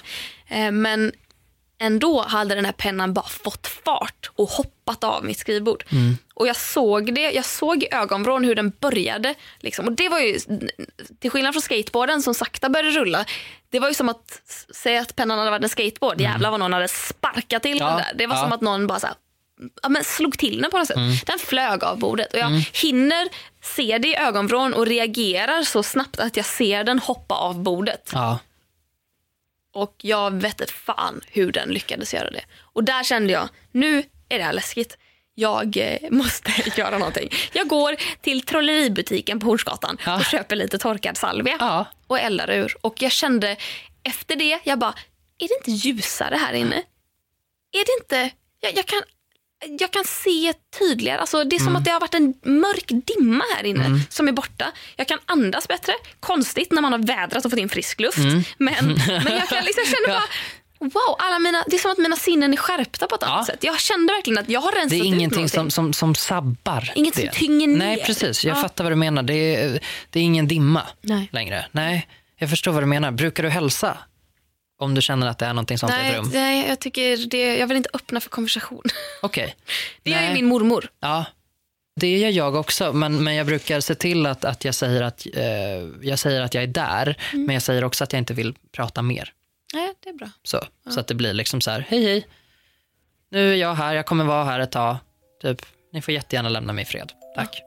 [0.48, 1.12] Eh, men
[1.78, 5.84] ändå hade den här pennan bara fått fart och hoppat av mitt skrivbord.
[5.92, 6.18] Mm.
[6.34, 9.36] Och jag såg det, jag såg i ögonvrån hur den började.
[9.60, 9.86] Liksom.
[9.86, 10.40] Och det var ju,
[11.20, 13.26] till skillnad från skateboarden som sakta började rulla,
[13.70, 14.42] det var ju som att,
[14.76, 17.98] säga att pennan hade varit en skateboard, jävlar vad någon hade sparkat till Ja, den
[17.98, 18.12] där.
[18.16, 18.42] Det var ja.
[18.44, 19.16] som att någon bara så här,
[19.84, 20.98] ja, men slog till den på något sätt.
[20.98, 21.16] Mm.
[21.26, 23.28] Den flög av bordet och jag hinner
[23.62, 28.10] se det i ögonvrån och reagerar så snabbt att jag ser den hoppa av bordet.
[28.14, 28.40] Ja.
[29.74, 32.44] Och jag vet inte fan hur den lyckades göra det.
[32.62, 34.98] Och där kände jag, nu är det här läskigt.
[35.36, 37.30] Jag eh, måste göra någonting.
[37.54, 40.16] Jag går till trolleributiken på Hornsgatan Ja.
[40.16, 41.86] och köper lite torkad salvia Ja.
[42.08, 42.78] och eldar ur.
[42.82, 43.56] Och jag kände
[44.04, 44.94] efter det, jag bara,
[45.38, 46.76] är det inte ljusare här inne?
[47.72, 49.02] Är det inte, jag, jag kan
[49.80, 51.20] jag kan se tydligare.
[51.20, 54.32] Alltså, det är som att det har varit en mörk dimma här inne som är
[54.32, 54.72] borta.
[54.96, 55.94] Jag kan andas bättre.
[56.20, 58.18] Konstigt när man har vädrat och fått in frisk luft.
[58.18, 60.24] Men, men jag kan liksom känna bara,
[60.80, 63.54] wow, alla mina, det är som att mina sinnen är skärpta på ett annat Ja.
[63.54, 63.64] sätt.
[63.64, 66.92] Jag kände verkligen att jag har rensat Det är ut ingenting som, som, som sabbar
[66.96, 67.22] Inget det.
[67.22, 67.78] som tynger ner.
[67.78, 68.46] Nej, precis.
[68.46, 68.62] Jag Ja.
[68.62, 69.24] fattar vad du menar.
[69.24, 71.30] Det är, det är ingen dimma Nej.
[71.32, 71.66] längre.
[71.72, 73.12] Nej, jag förstår vad du menar.
[73.12, 73.98] Brukar du hälsa?
[74.78, 76.30] Om du känner att det är någonting sånt i ett Nej, rum?
[76.34, 78.84] nej, jag tycker det, jag vill inte öppna för konversation.
[79.22, 79.56] Okej.
[80.04, 80.34] Det gör ju Nej.
[80.34, 80.90] min mormor.
[81.00, 81.26] Ja,
[81.96, 82.94] det gör jag också.
[82.94, 85.44] Men, men jag brukar se till att, att jag, säger att eh,
[86.02, 87.18] jag säger att jag är där.
[87.34, 87.46] Mm.
[87.46, 89.34] Men jag säger också att jag inte vill prata mer.
[89.74, 90.30] Nej, det är bra.
[90.44, 92.28] Så, så att det blir liksom så här, hej hej.
[93.32, 94.98] Nu är jag här, jag kommer vara här ett tag.
[95.42, 97.12] Typ, ni får jättegärna lämna mig i fred.
[97.36, 97.62] Tack.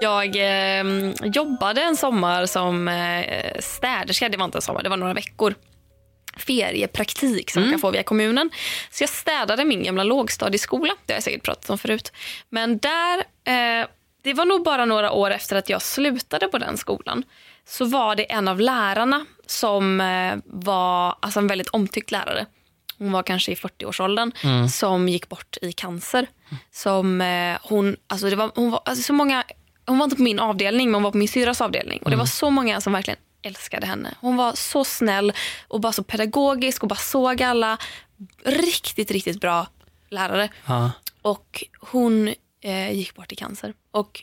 [0.00, 0.84] Jag eh,
[1.24, 4.28] jobbade en sommar som eh, städerska.
[4.28, 5.54] Det var inte en sommar, det var några veckor.
[6.36, 8.50] Feriepraktik som man kan få via kommunen.
[8.90, 10.94] Så jag städade min gamla lågstadieskola.
[11.06, 12.12] Det har jag säkert pratat om förut.
[12.48, 13.86] Men där, eh,
[14.22, 17.22] det var nog bara några år efter att jag slutade på den skolan.
[17.64, 22.46] Så var det en av lärarna som eh, var alltså en väldigt omtyckt lärare.
[22.98, 24.32] Hon var kanske i 40-årsåldern
[24.68, 26.26] som gick bort i cancer.
[26.72, 29.44] Som eh, hon, alltså det var, hon, var, alltså så många,
[29.86, 32.02] hon var inte på min avdelning men hon var på min syrras avdelning.
[32.02, 34.14] Och det var så många som verkligen älskade henne.
[34.20, 35.32] Hon var så snäll
[35.68, 37.78] och bara så pedagogisk och bara såg alla.
[38.44, 39.66] Riktigt, riktigt bra
[40.10, 40.48] lärare.
[40.66, 40.90] Ja.
[41.22, 43.74] Och hon eh, gick bort i cancer.
[43.90, 44.22] Och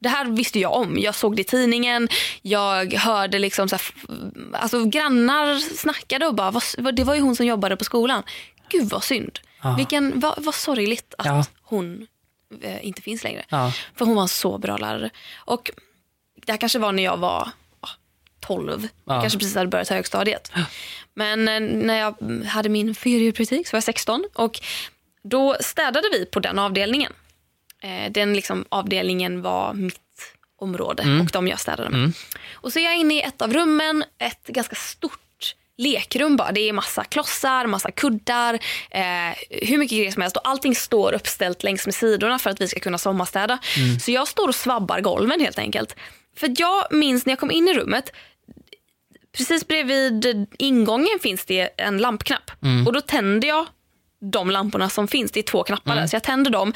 [0.00, 0.98] det här visste jag om.
[0.98, 2.08] Jag såg det i tidningen.
[2.42, 3.82] Jag hörde liksom så här,
[4.52, 8.22] alltså grannar snackade och bara, vad, det var ju hon som jobbade på skolan.
[8.68, 9.38] Gud vad synd.
[9.62, 9.74] Ja.
[9.76, 11.44] Vilken, vad, vad sorgligt att Ja.
[11.62, 12.06] hon
[12.80, 13.44] inte finns längre.
[13.48, 13.72] Ja.
[13.94, 15.10] För hon var en så bra lärare.
[15.36, 15.70] Och
[16.46, 17.48] det här kanske var när jag var
[17.80, 17.88] ah,
[18.40, 18.88] 12.
[19.04, 19.20] Ja.
[19.20, 20.52] Kanske precis hade börjat högstadiet.
[21.14, 22.14] Men eh, när jag
[22.46, 24.24] hade min feriepraktik så var jag 16.
[24.34, 24.60] Och
[25.22, 27.12] då städade vi på den avdelningen.
[27.82, 30.00] Eh, den liksom, avdelningen var mitt
[30.60, 32.12] område och de jag städade med.
[32.52, 35.20] Och så är jag inne i ett av rummen, ett ganska stort
[35.78, 36.52] lekrum bara.
[36.52, 38.54] Det är massa klossar, massa kuddar,
[38.90, 40.36] eh, hur mycket grejer som helst.
[40.36, 43.58] Och allting står uppställt längs med sidorna för att vi ska kunna sommarstäda.
[44.00, 45.96] Så jag står och svabbar golven helt enkelt.
[46.36, 48.12] För jag minns när jag kom in i rummet,
[49.36, 52.50] precis bredvid ingången finns det en lampknapp.
[52.86, 53.66] Och då tänder jag
[54.32, 55.32] de lamporna som finns.
[55.32, 56.06] Det är två knappar där.
[56.06, 56.72] Så jag tänder dem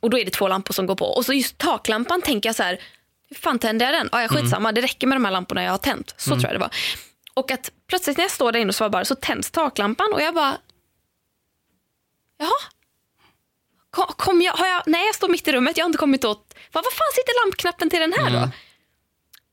[0.00, 1.04] och då är det två lampor som går på.
[1.04, 2.80] Och så just taklampan tänker jag så här,
[3.28, 4.08] hur fan tänder jag den?
[4.12, 6.14] Ah, ja, skitsamma, det räcker med de här lamporna jag har tänt.
[6.16, 6.70] Så tror jag det var.
[7.38, 10.34] Och att plötsligt när jag står där inne och svabbar så tänds taklampan och jag
[10.34, 10.58] bara,
[12.38, 12.50] jaha?
[13.90, 16.24] Kom, kom jag, har jag, nej jag står mitt i rummet, jag har inte kommit
[16.24, 18.50] åt, vad, vad fan sitter lampknappen till den här då?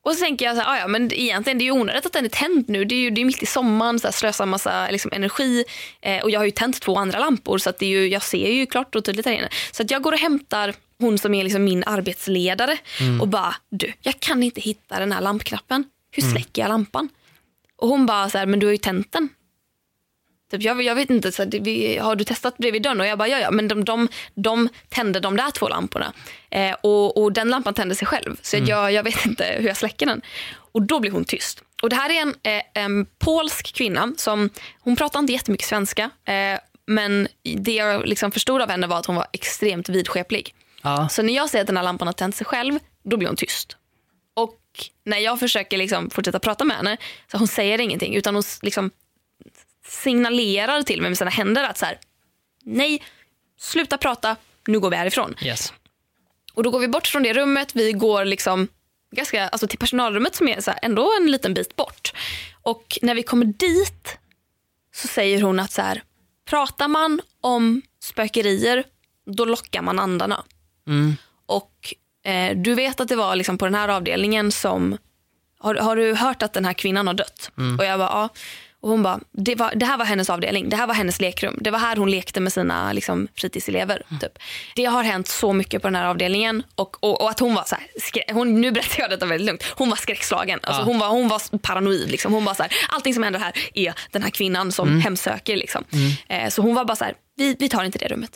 [0.03, 2.13] Och så tänker jag så här, "Ah, ja men egentligen det är ju onödigt att
[2.13, 2.85] den är tänd nu.
[2.85, 5.63] Det är ju det är mitt i sommaren, så här, slösar massa liksom, energi.
[6.01, 8.23] Eh, och jag har ju tänt två andra lampor så att det är ju, jag
[8.23, 9.49] ser ju klart och tydligt här inne.
[9.71, 12.77] Så att jag går och hämtar hon som är liksom min arbetsledare
[13.21, 15.83] och bara, du jag kan inte hitta den här lampknappen.
[16.11, 17.09] Hur släcker jag lampan?
[17.77, 19.29] Och hon bara så här, men du har ju tänt den.
[20.51, 23.01] Typ, jag, jag vet inte, så här, vi, har du testat bredvid dörren?
[23.01, 26.13] Och jag bara, ja ja, men de, de, de tände de där två lamporna.
[26.49, 28.37] Eh, och, och den lampan tände sig själv.
[28.41, 30.21] Så jag, jag vet inte hur jag släcker den.
[30.55, 31.63] Och då blir hon tyst.
[31.81, 36.09] Och det här är en, eh, en polsk kvinna som, hon pratar inte jättemycket svenska.
[36.25, 40.55] Eh, men det jag liksom förstod av henne var att hon var extremt vidskeplig.
[40.81, 41.09] Ja.
[41.09, 43.37] Så när jag säger att den här lampan har tänt sig själv, då blir hon
[43.37, 43.77] tyst.
[45.03, 46.97] När jag försöker liksom fortsätta prata med henne
[47.31, 48.91] så hon säger ingenting utan hon liksom
[49.87, 51.99] signalerar till mig med sina händer att så här,
[52.63, 53.03] nej,
[53.59, 54.35] sluta prata,
[54.67, 55.35] nu går vi härifrån.
[55.41, 55.73] Yes.
[56.53, 58.67] Och då går vi bort från det rummet, vi går liksom
[59.11, 62.13] ganska, alltså till personalrummet som är så här, ändå en liten bit bort.
[62.61, 64.17] Och när vi kommer dit
[64.95, 66.03] så säger hon att så här,
[66.45, 68.83] pratar man om spökerier
[69.25, 70.43] då lockar man andarna.
[70.87, 71.15] Mm.
[72.25, 74.97] Eh, du vet att det var liksom på den här avdelningen som,
[75.59, 77.51] har, har du hört att den här kvinnan har dött?
[77.79, 78.29] Och jag bara ja.
[78.81, 81.57] Och hon bara, det, var, det här var hennes avdelning, det här var hennes lekrum.
[81.61, 84.01] Det var här hon lekte med sina liksom, fritidselever.
[84.21, 84.31] Typ.
[84.75, 86.63] Det har hänt så mycket på den här avdelningen.
[86.75, 89.45] Och, och, och att hon var så här, skrä- hon, nu berättar jag detta väldigt
[89.45, 89.63] lugnt.
[89.75, 90.59] Hon var skräckslagen.
[90.63, 90.85] Alltså, Ja.
[90.85, 92.11] hon, var, hon var paranoid.
[92.11, 92.33] Liksom.
[92.33, 95.57] Hon var så här, allting som händer här är den här kvinnan som hemsöker.
[95.57, 95.83] Liksom.
[96.27, 98.31] Eh, så hon var bara så här, vi, vi tar inte det rummet.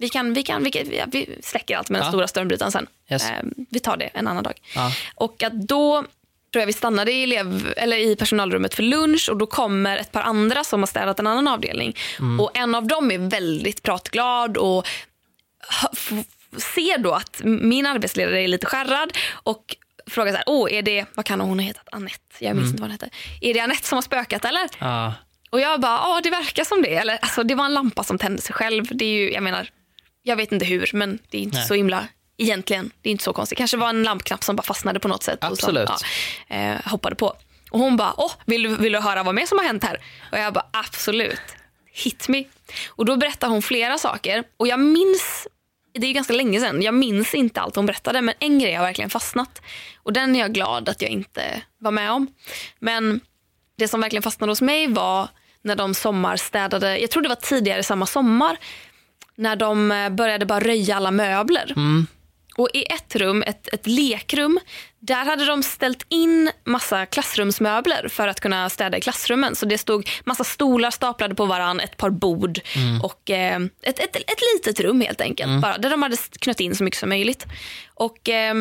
[0.00, 2.10] Vi, kan, vi, kan, vi, kan, vi, släcker allt med den Ja.
[2.10, 2.86] stora strömbrytaren sen.
[3.10, 3.30] Yes.
[3.30, 4.60] Eh, vi tar det en annan dag.
[4.74, 4.92] Ja.
[5.14, 6.02] Och att då
[6.52, 10.12] tror jag vi stannade i, elev, eller i personalrummet för lunch och då kommer ett
[10.12, 11.96] par andra som har städat en annan avdelning.
[12.40, 14.86] Och en av dem är väldigt pratglad och
[16.58, 21.04] ser då att min arbetsledare är lite skärrad och frågar så här, åh är det,
[21.14, 22.18] vad kan hon ha hetat, Annette?
[22.38, 23.10] Jag minns inte vad hon hette.
[23.40, 24.68] Är det Annette som har spökat eller?
[24.78, 25.14] Ja.
[25.50, 26.94] Och jag bara, ja det verkar som det.
[26.96, 28.84] Eller, alltså, det var en lampa som tände sig själv.
[28.90, 29.68] Det är ju, jag menar,
[30.22, 31.66] jag vet inte hur men det är inte Nej.
[31.66, 32.06] så himla
[32.38, 32.90] egentligen.
[33.02, 33.58] Det är inte så konstigt.
[33.58, 35.38] kanske var en lampknapp som bara fastnade på något sätt.
[35.44, 35.88] Absolut.
[35.90, 36.04] Och så,
[36.48, 37.36] ja, eh, hoppade på.
[37.70, 40.00] Och hon bara, åh vill, du- vill du höra vad mer som har hänt här?
[40.32, 41.40] Och jag bara, absolut.
[41.92, 42.44] Hit me.
[42.88, 44.44] Och då berättar hon flera saker.
[44.56, 45.46] Och jag minns,
[45.94, 48.74] det är ju ganska länge sedan, jag minns inte allt hon berättade men en grej
[48.74, 49.62] har verkligen fastnat.
[50.02, 52.26] Och den är jag glad att jag inte var med om.
[52.78, 53.20] Men
[53.78, 55.28] det som verkligen fastnade hos mig var
[55.62, 58.56] när de sommarstädade, jag tror det var tidigare samma sommar,
[59.40, 61.72] när de eh, började bara röja alla möbler.
[62.56, 64.60] Och i ett rum, ett, ett lekrum,
[64.98, 69.56] där hade de ställt in massa klassrumsmöbler för att kunna städa i klassrummen.
[69.56, 72.60] Så det stod massa stolar staplade på varann, ett par bord
[73.02, 75.50] och eh, ett, ett, ett litet rum helt enkelt.
[75.62, 77.46] Bara, där de hade knött in så mycket som möjligt.
[77.94, 78.54] Och eh,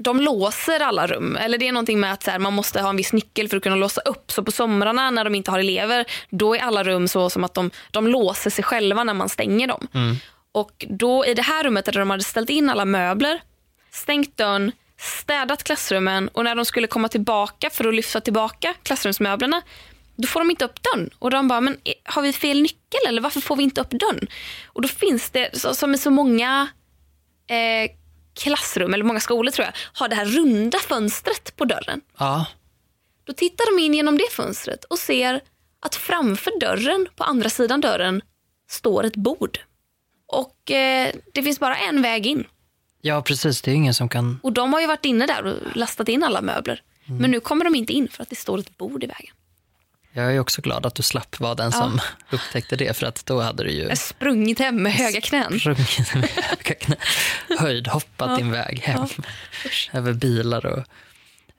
[0.00, 1.36] de låser alla rum.
[1.36, 3.56] Eller det är någonting med att så här, man måste ha en viss nyckel för
[3.56, 4.30] att kunna låsa upp.
[4.32, 7.54] Så på somrarna när de inte har elever, då är alla rum så som att
[7.54, 9.88] de, de låser sig själva när man stänger dem.
[10.52, 13.40] Och då i det här rummet där de hade ställt in alla möbler,
[13.90, 19.62] stängt dörren, städat klassrummen och när de skulle komma tillbaka för att lyfta tillbaka klassrumsmöblerna,
[20.16, 21.10] då får de inte upp dörren.
[21.18, 23.90] Och de bara, men eh, har vi fel nyckel eller varför får vi inte upp
[23.90, 24.26] dörren?
[24.66, 26.68] Och då finns det, som i så många
[27.48, 27.90] eh,
[28.40, 32.00] klassrum, eller många skolor tror jag, har det här runda fönstret på dörren.
[32.18, 32.46] Ja.
[33.24, 35.40] Då tittar de in genom det fönstret och ser
[35.80, 38.22] att framför dörren, på andra sidan dörren,
[38.68, 39.58] står ett bord.
[40.26, 42.44] Och eh, det finns bara en väg in.
[43.00, 43.62] ja, precis.
[43.62, 44.40] Det är ingen som kan...
[44.42, 46.82] Och de har ju varit inne där och lastat in alla möbler.
[47.20, 49.34] Men nu kommer de inte in för att det står ett bord i vägen.
[50.12, 53.40] Jag är också glad att du slapp vara den som upptäckte det, för att då
[53.40, 55.60] hade du ju sprungit hem med höga knän.
[55.60, 56.96] sprungit med höga knä,
[57.58, 59.06] höjd, hoppat din väg hem
[59.92, 60.84] över bilar och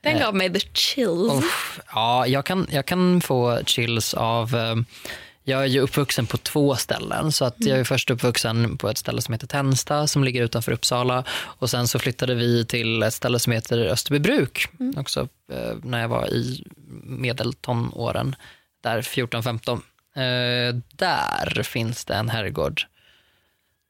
[0.02, 1.34] Den gav mig the chills.
[1.34, 4.56] Uff, ja, jag kan, jag kan få chills av...
[5.44, 7.32] Jag är ju uppvuxen på två ställen.
[7.32, 10.72] Så att Jag är först uppvuxen på ett ställe som heter Tensta som ligger utanför
[10.72, 11.24] Uppsala.
[11.32, 14.68] Och Sen så flyttade vi till ett ställe som heter Österbybruk.
[14.98, 16.64] Också eh, när jag var i
[17.04, 18.36] medeltonåren,
[18.84, 19.72] där 14-15.
[20.16, 22.82] Eh, där finns det en herrgård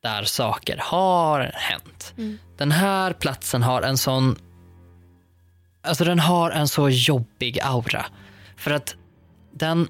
[0.03, 2.13] där saker har hänt.
[2.57, 4.35] Den här platsen har en sån
[5.83, 8.05] Alltså den har en så jobbig aura.
[8.57, 8.95] För att
[9.53, 9.87] den...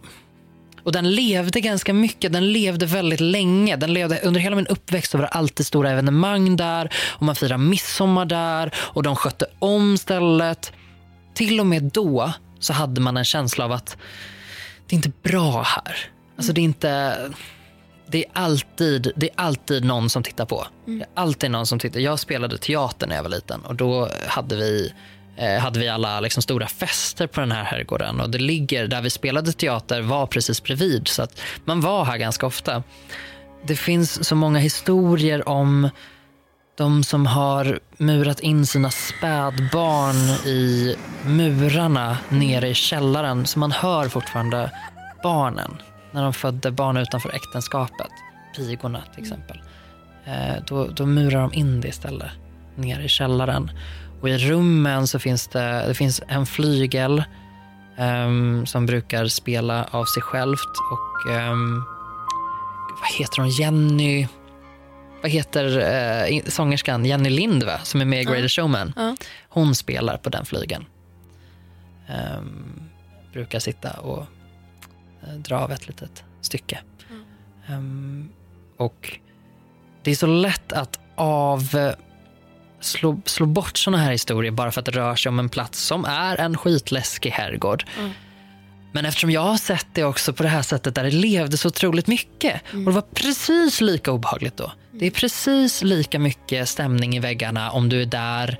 [0.84, 3.76] Och den levde ganska mycket, den levde väldigt länge.
[3.76, 7.36] Den levde under hela min uppväxt så var det alltid stora evenemang där och man
[7.36, 10.72] firade midsommar där och de skötte om stället.
[11.34, 13.98] Till och med då så hade man en känsla av att
[14.88, 15.98] det är inte bra här.
[16.38, 17.18] Alltså det är inte...
[18.08, 20.68] Det är, alltid, det är alltid någon som tittar på.
[20.86, 22.00] Det är alltid någon som tittar.
[22.00, 24.94] Jag spelade teater när jag var liten och då hade vi,
[25.38, 28.22] Eh, hade vi alla liksom stora fester på den här herrgården.
[28.22, 32.18] Och det ligger där vi spelade teater var precis bredvid så att man var här
[32.18, 32.84] ganska ofta.
[33.66, 35.90] Det finns så många historier om
[36.78, 40.16] de som har murat in sina spädbarn
[40.48, 44.72] i murarna nere i källaren så man hör fortfarande
[45.24, 48.12] barnen när de födde barn utanför äktenskapet,
[48.56, 49.62] pigorna till exempel.
[50.26, 52.32] Eh, då, då murar de in det istället,
[52.76, 53.72] nere i källaren.
[54.22, 57.24] Och i rummen så finns det, det finns en flygel
[57.98, 61.84] ehm, som brukar spela av sig självt och ehm,
[63.02, 64.28] vad heter hon, Jenny?
[65.22, 65.78] vad heter
[66.32, 67.80] eh, sångerskan Jenny Lind va?
[67.84, 68.94] som är med i Greatest Showman.
[68.96, 69.16] Ja.
[69.50, 70.86] Hon spelar på den flygeln.
[72.08, 72.90] Ehm,
[73.34, 74.26] brukar sitta och
[75.24, 76.80] eh, dra av ett litet stycke.
[77.68, 78.30] Ehm,
[78.78, 79.20] och
[80.04, 81.94] det är så lätt att av
[82.82, 85.82] slå, slå bort såna här historier bara för att det rör sig om en plats
[85.82, 87.86] som är en skitläskig herrgård.
[88.00, 88.12] Mm.
[88.92, 91.68] Men eftersom jag har sett det också på det här sättet där det levde så
[91.68, 94.72] otroligt mycket och det var precis lika obehagligt då.
[94.92, 98.60] Det är precis lika mycket stämning i väggarna om du är där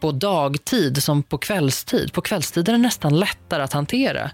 [0.00, 2.12] på dagtid som på kvällstid.
[2.12, 4.30] På kvällstid är det nästan lättare att hantera.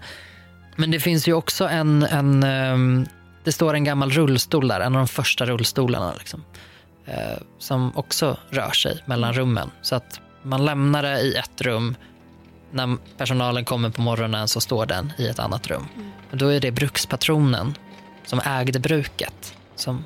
[0.75, 3.05] Men det finns ju också en, en ehm,
[3.43, 6.13] det står en gammal rullstol där, en av de första rullstolarna.
[6.19, 6.43] Liksom,
[7.05, 9.71] eh, som också rör sig mellan rummen.
[9.81, 11.95] Så att man lämnar det i ett rum.
[12.71, 15.87] När personalen kommer på morgonen så står den i ett annat rum.
[16.31, 17.73] Och då är det brukspatronen
[18.25, 20.05] som ägde bruket som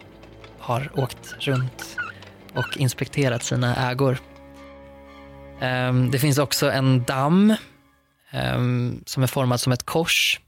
[0.59, 1.97] har åkt runt
[2.53, 4.17] och inspekterat sina ägor.
[5.61, 7.55] Ehm, Det finns också en damm
[8.31, 10.39] ehm, som är formad som ett kors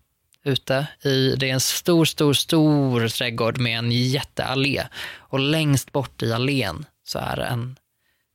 [0.48, 0.88] ute.
[1.02, 4.84] I, det är en stor, stor, stor trädgård med en jätteallé.
[5.18, 7.76] Och längst bort i allén så är det en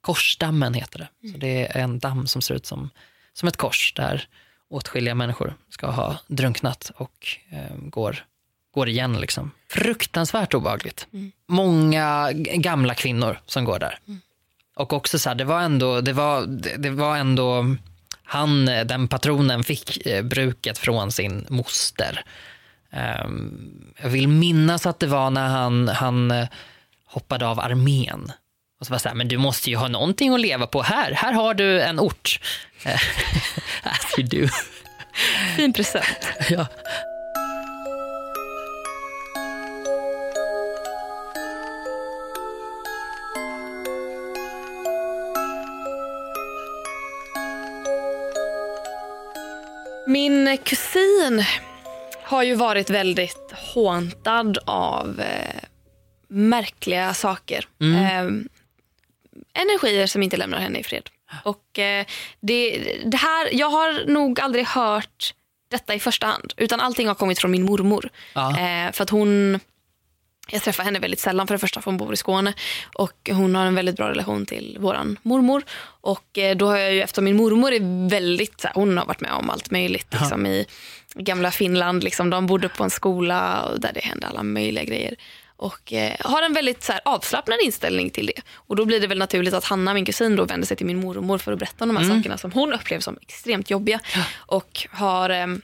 [0.00, 1.30] korsdammen heter det.
[1.32, 2.90] Så det är en damm som ser ut som,
[3.32, 4.28] som ett kors där
[4.70, 8.24] åtskilliga människor ska ha drunknat och eh, går,
[8.74, 9.20] går igen.
[9.20, 9.50] Liksom.
[9.70, 11.06] Fruktansvärt obehagligt.
[11.48, 13.98] Många g- gamla kvinnor som går där.
[14.76, 17.76] Och också så här, det var ändå, det var, det, det var ändå
[18.24, 22.24] han, eh, den patronen fick eh, bruket från sin moster.
[22.92, 26.48] Ehm, jag vill minnas att det var när han, han eh,
[27.04, 28.32] hoppade av armén.
[28.80, 31.12] Och så var så här, men du måste ju ha någonting att leva på här.
[31.12, 32.40] Här har du en ort.
[33.82, 34.48] As you do.
[35.56, 36.28] Fin present.
[36.50, 36.66] ja.
[50.06, 51.44] Min kusin
[52.22, 55.60] har ju varit väldigt håntad av eh,
[56.28, 57.68] märkliga saker.
[57.80, 58.24] Eh,
[59.62, 61.10] energier som inte lämnar henne i fred.
[61.44, 62.06] Och eh,
[62.40, 65.34] det, det här, jag har nog aldrig hört
[65.70, 66.52] detta i första hand.
[66.56, 68.10] Utan allting har kommit från min mormor.
[68.34, 68.50] Ja.
[68.50, 69.60] Eh, för att hon,
[70.50, 72.54] jag träffar henne väldigt sällan för det första för hon bor i Skåne.
[72.94, 75.62] Och hon har en väldigt bra relation till våran mormor.
[76.00, 79.32] Och eh, då har jag ju efter min mormor är väldigt, hon har varit med
[79.32, 80.06] om allt möjligt.
[80.20, 80.66] Liksom, I
[81.14, 85.14] gamla Finland, liksom, de bodde på en skola och där det hände alla möjliga grejer.
[85.56, 88.42] Och eh, har en väldigt så här, avslappnad inställning till det.
[88.54, 91.00] Och då blir det väl naturligt att Hanna, min kusin, då vänder sig till min
[91.00, 94.00] mormor för att berätta om de här sakerna som hon upplever som extremt jobbiga.
[94.36, 95.62] Och har ehm,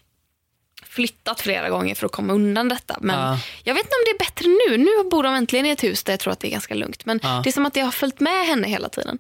[0.99, 2.97] flyttat flera gånger för att komma undan detta.
[3.01, 3.39] Men Ja.
[3.65, 4.85] jag vet inte om det är bättre nu.
[4.85, 7.05] Nu bor de äntligen i ett hus där jag tror att det är ganska lugnt.
[7.07, 7.41] Men Ja.
[7.45, 9.19] det är som att det har följt med henne hela tiden.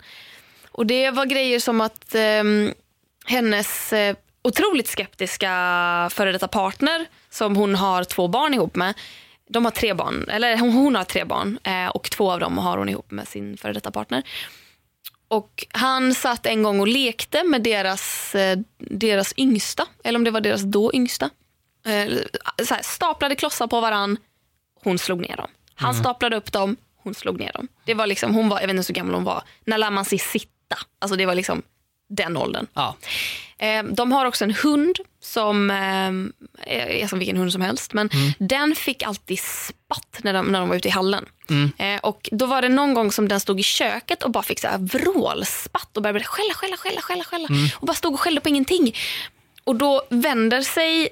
[0.73, 2.75] Och det var grejer som att ehm,
[3.27, 5.49] hennes eh, otroligt skeptiska
[6.12, 8.95] före detta partner som hon har två barn ihop med.
[9.51, 12.59] De har tre barn, eller hon, hon har tre barn eh, och två av dem
[12.59, 14.23] har hon ihop med sin före detta partner.
[15.31, 20.31] Och han satt en gång och lekte med deras, eh, deras yngsta, eller om det
[20.31, 21.31] var deras då yngsta.
[21.88, 22.18] Eh,
[22.64, 24.16] så här, staplade klossar på varann,
[24.85, 25.48] hon slog ner dem.
[25.74, 27.68] Han staplade upp dem, hon slog ner dem.
[27.85, 29.42] Det var liksom, hon var, jag vet inte så gammal hon var.
[29.64, 30.77] När lär man sig sitta?
[30.98, 31.62] Alltså det var liksom
[32.09, 32.66] den åldern.
[32.74, 32.96] Ja.
[33.59, 36.12] Eh, de har också en hund som eh,
[37.03, 37.92] är som vilken hund som helst.
[37.92, 41.27] Men den fick alltid spatt när de, när de var ute i hallen.
[41.79, 44.61] Eh, och Då var det någon gång som den stod i köket och bara fick
[44.61, 47.48] så här vrålspatt och började skälla, skälla, skälla, skälla, skälla.
[47.74, 48.94] Och bara stod och skällde på ingenting.
[49.64, 51.09] Och då vänder sig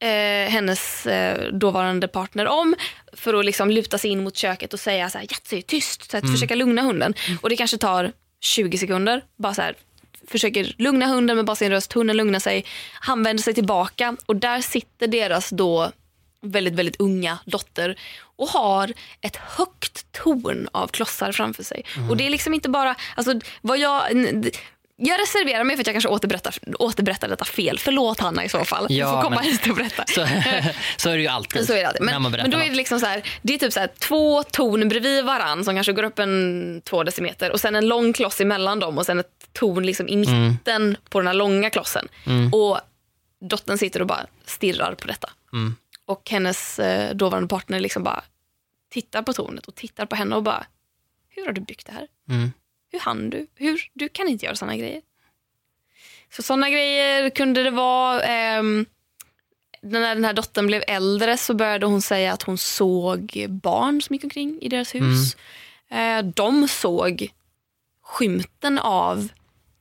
[0.00, 2.74] eh, hennes eh, dåvarande partner om
[3.12, 6.16] för att liksom luta sig in mot köket och säga så här, Jatsi, tyst, så
[6.16, 7.14] att försöka lugna hunden.
[7.40, 9.22] Och det kanske tar 20 sekunder.
[9.36, 9.74] Bara så här,
[10.26, 11.92] försöker lugna hunden med bara sin röst.
[11.92, 12.64] Hunden lugnar sig.
[12.92, 15.92] Han vänder sig tillbaka och där sitter deras då
[16.42, 17.98] väldigt, väldigt unga dotter
[18.36, 21.84] och har ett högt torn av klossar framför sig.
[22.10, 24.02] Och det är liksom inte bara, alltså vad jag
[25.00, 27.78] jag reserverar mig för att jag kanske återberättar, återberättar detta fel.
[27.78, 28.86] Förlåt Hanna i så fall.
[28.88, 30.04] Ja, du får komma men- hit och berätta.
[30.06, 30.26] Så,
[30.96, 31.66] så är det ju alltid.
[31.66, 32.02] Så är det alltid.
[32.02, 34.88] Men, men då är det liksom så här, det är typ så här, två torn
[34.88, 38.80] bredvid varann som kanske går upp en två decimeter och sen en lång kloss emellan
[38.80, 42.08] dem och sen ett torn liksom i mitten på den här långa klossen.
[42.52, 42.80] Och
[43.40, 45.30] dottern sitter och bara stirrar på detta.
[45.52, 45.76] Mm.
[46.06, 48.24] Och hennes eh, dåvarande partner liksom bara
[48.90, 50.66] tittar på tornet och tittar på henne och bara,
[51.28, 52.06] hur har du byggt det här?
[52.92, 52.92] Mm.
[52.92, 53.46] Hur hann du?
[53.54, 53.80] Hur?
[53.94, 55.00] Du kan inte göra såna grejer.
[56.32, 58.22] Så såna grejer kunde det vara.
[58.22, 58.86] ehm,
[59.82, 64.14] när den här dottern blev äldre så började hon säga att hon såg barn som
[64.14, 65.36] gick omkring i deras hus.
[65.90, 67.28] Eh, de såg
[68.02, 69.28] skymten av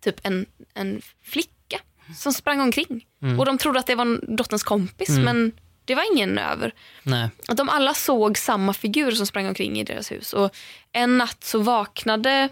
[0.03, 1.80] typ en, en flicka
[2.18, 3.05] som sprang omkring.
[3.39, 5.51] Och de trodde att det var dotterns kompis men
[5.86, 6.74] det var ingen över.
[7.03, 7.30] Nej.
[7.47, 10.34] Att de alla såg samma figur som sprang omkring i deras hus.
[10.34, 10.55] Och
[10.91, 12.49] en natt så vaknade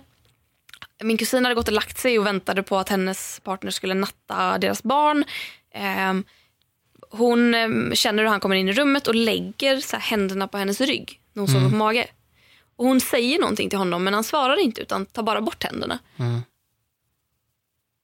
[1.03, 4.57] min kusin hade gått och lagt sig och väntade på att hennes partner skulle natta
[4.57, 5.25] deras barn.
[5.71, 6.23] Ehm,
[7.09, 10.81] hon ehm, känner hur han kommer in i rummet och lägger så händerna på hennes
[10.81, 12.07] rygg när hon sover på mage.
[12.75, 15.99] Och hon säger någonting till honom men han svarar inte utan tar bara bort händerna.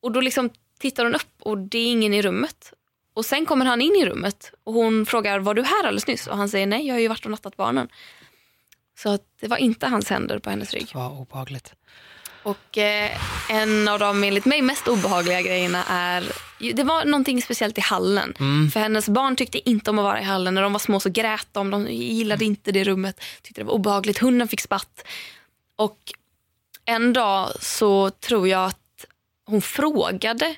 [0.02, 2.74] Och då liksom tittar hon upp och det är ingen i rummet.
[3.14, 6.28] Och sen kommer han in i rummet och hon frågar var du här alldeles nyss?
[6.28, 7.88] Och han säger nej jag har ju varit och nattat barnen.
[8.98, 10.92] Så att det var inte hans händer på hennes rygg.
[10.94, 11.74] Vad obehagligt.
[12.44, 13.12] Och eh,
[13.50, 16.32] en av de enligt mig mest obehagliga grejerna är,
[16.74, 18.34] det var någonting speciellt i hallen.
[18.74, 20.54] För hennes barn tyckte inte om att vara i hallen.
[20.54, 23.22] När de var små så grät de, de gillade inte det rummet.
[23.42, 25.08] Tyckte det var obehagligt, hunden fick spatt.
[25.76, 25.98] Och
[26.86, 29.06] en dag så tror jag att
[29.46, 30.56] hon frågade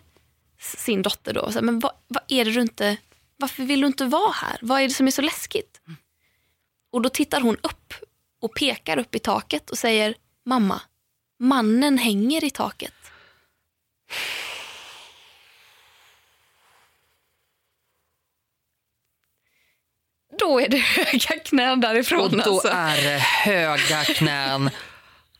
[0.60, 2.98] sin dotter då, så här, men vad, vad är det du inte,
[3.38, 4.58] varför vill du inte vara här?
[4.62, 5.82] Vad är det som är så läskigt?
[6.92, 7.94] Och då tittar hon upp
[8.42, 10.16] och pekar upp i taket och säger,
[10.46, 10.82] mamma,
[11.44, 12.94] mannen hänger i taket.
[20.40, 22.22] Då är det höga knän därifrån.
[22.22, 22.68] Och då alltså.
[22.68, 24.70] är det höga knän,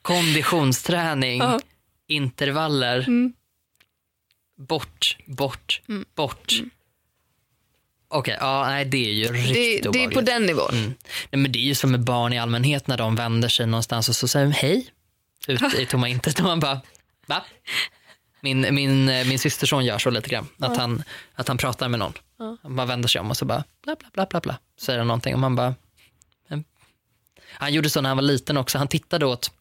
[0.02, 1.60] konditionsträning, Ja.
[2.08, 3.06] intervaller.
[4.68, 6.06] Bort, bort, Mm.
[6.16, 6.54] bort.
[8.08, 10.14] Okej, ja, nej det är ju det, riktigt det är obehagligt.
[10.14, 10.70] på den nivån.
[10.74, 10.94] Mm.
[11.32, 14.10] Nej, men det är ju som med barn i allmänhet när de vänder sig någonstans
[14.10, 14.86] och så säger de hej
[15.48, 16.82] ut i tomma intet och man bara
[17.26, 17.44] va?
[18.42, 21.04] Min, min, eh, min systerson gör så lite grann, att, han,
[21.36, 22.14] att han pratar med någon.
[22.62, 25.08] Han bara vänder sig om och så bara bla bla bla bla bla säger han
[25.08, 25.76] någonting och man bara
[26.48, 26.64] "Men."
[27.50, 29.52] Han gjorde så när han var liten också, han tittade åt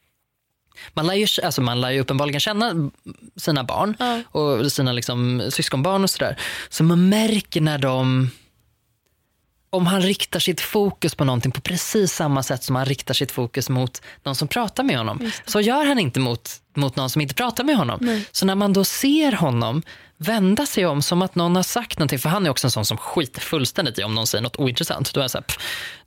[0.93, 2.91] man lär, ju, alltså man lär ju uppenbarligen känna
[3.37, 4.22] sina barn Ja.
[4.28, 6.41] och sina liksom syskonbarn och sådär.
[6.68, 8.30] Så man märker när de
[9.73, 13.31] om han riktar sitt fokus på någonting på precis samma sätt som han riktar sitt
[13.33, 15.31] fokus mot någon som pratar med honom.
[15.47, 18.23] Så gör han inte mot, mot någon som inte pratar med honom.
[18.33, 19.83] Så när man då ser honom
[20.16, 22.85] vända sig om som att någon har sagt någonting, för han är också en sån
[22.85, 25.14] som skiter fullständigt i om någon säger något ointressant.
[25.14, 25.47] Då, är så här,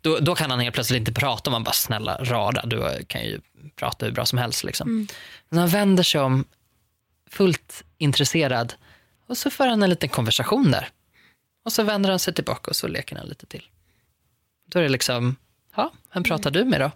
[0.01, 3.41] då, då kan han helt plötsligt inte prata man bara snälla rara, du kan ju
[3.75, 4.63] prata hur bra som helst.
[4.63, 5.07] Liksom.
[5.49, 6.45] Men han vänder sig om
[7.31, 8.73] fullt intresserad
[9.27, 10.89] och så för han en liten konversation där.
[11.65, 13.63] Och så vänder han sig tillbaka och så leker han lite till.
[14.65, 15.35] Då är det liksom,
[15.75, 16.91] ja, vem pratar du med då?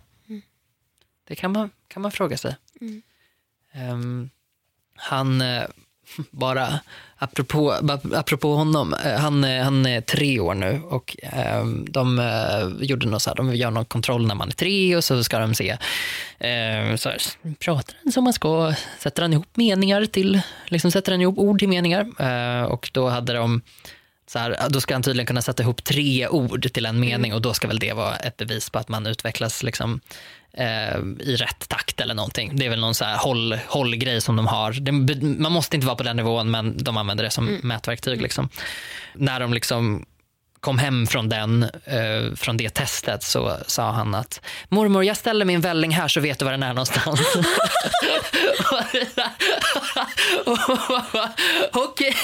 [1.27, 2.55] Det kan man, kan man fråga sig.
[3.91, 4.29] Um,
[4.95, 5.63] han, eh,
[6.31, 6.79] bara
[7.17, 7.71] apropå,
[8.13, 12.21] apropå honom, eh, han, är- han är tre år nu och ehm, de
[12.79, 15.39] gjorde något så här, de gör någon kontroll när man är tre och så ska
[15.39, 15.77] de se,
[16.39, 17.17] ehm, så här,
[17.59, 21.59] pratar han som man ska, sätter han ihop meningar till, liksom sätter han ihop ord
[21.59, 22.01] till meningar
[22.71, 23.61] och då hade de
[24.29, 27.41] så här, då ska han tydligen kunna sätta ihop tre ord till en mening och
[27.41, 29.99] då ska väl det vara ett bevis på att man utvecklas liksom,
[30.53, 32.51] eh, i rätt takt eller någonting.
[32.55, 34.71] Det är väl någon så här håll, hållgrej som de har.
[34.71, 34.91] Det,
[35.41, 38.21] man måste inte vara på den nivån men de använder det som mätverktyg.
[38.21, 38.49] Liksom.
[39.13, 40.05] När de liksom
[40.59, 45.45] kom hem från, den, eh, från det testet så sa han att mormor jag ställer
[45.45, 47.19] min välling här så vet du var den är någonstans.
[51.71, 52.15] Okej.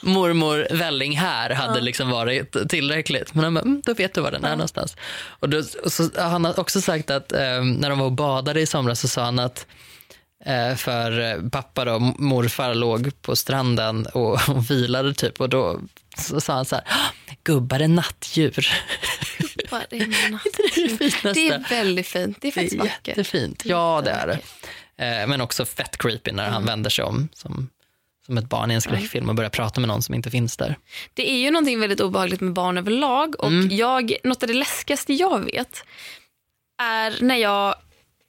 [0.00, 3.34] Mormor välling här hade liksom varit tillräckligt.
[3.34, 4.96] Men han bara, mm, då vet du var den är någonstans.
[5.28, 8.60] Och då, och så, han har också sagt att eh, när de var och badade
[8.60, 9.66] i somras så sa han att
[10.76, 15.80] för eh, pappa och morfar låg på stranden och, och vilade typ och då
[16.16, 17.10] sa han så här, "Ah,
[17.44, 18.68] gubbar är nattdjur.
[19.70, 19.98] Vad är det?
[19.98, 20.02] det
[21.24, 22.36] är det är väldigt fint.
[22.40, 23.08] Det är Det faktiskt är vackert.
[23.08, 23.62] jättefint.
[23.64, 24.38] Ja, det är det.
[25.04, 27.68] Eh, Men också fett creepy när han vänder sig om som,
[28.26, 30.78] som ett barn i en skräckfilm och börjar prata med någon som inte finns där.
[31.14, 33.34] Det är ju någonting väldigt obehagligt med barn överlag.
[33.40, 33.76] Och Mm.
[33.76, 35.84] jag, något av det läskigaste jag vet
[36.82, 37.74] är när jag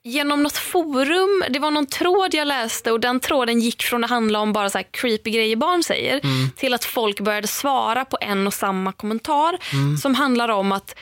[0.04, 4.10] genom något forum, det var någon tråd jag läste och den tråden gick från att
[4.10, 6.50] handla om bara så här creepy grejer barn säger Mm.
[6.56, 9.98] till att folk började svara på en och samma kommentar Mm.
[9.98, 10.96] som handlar om att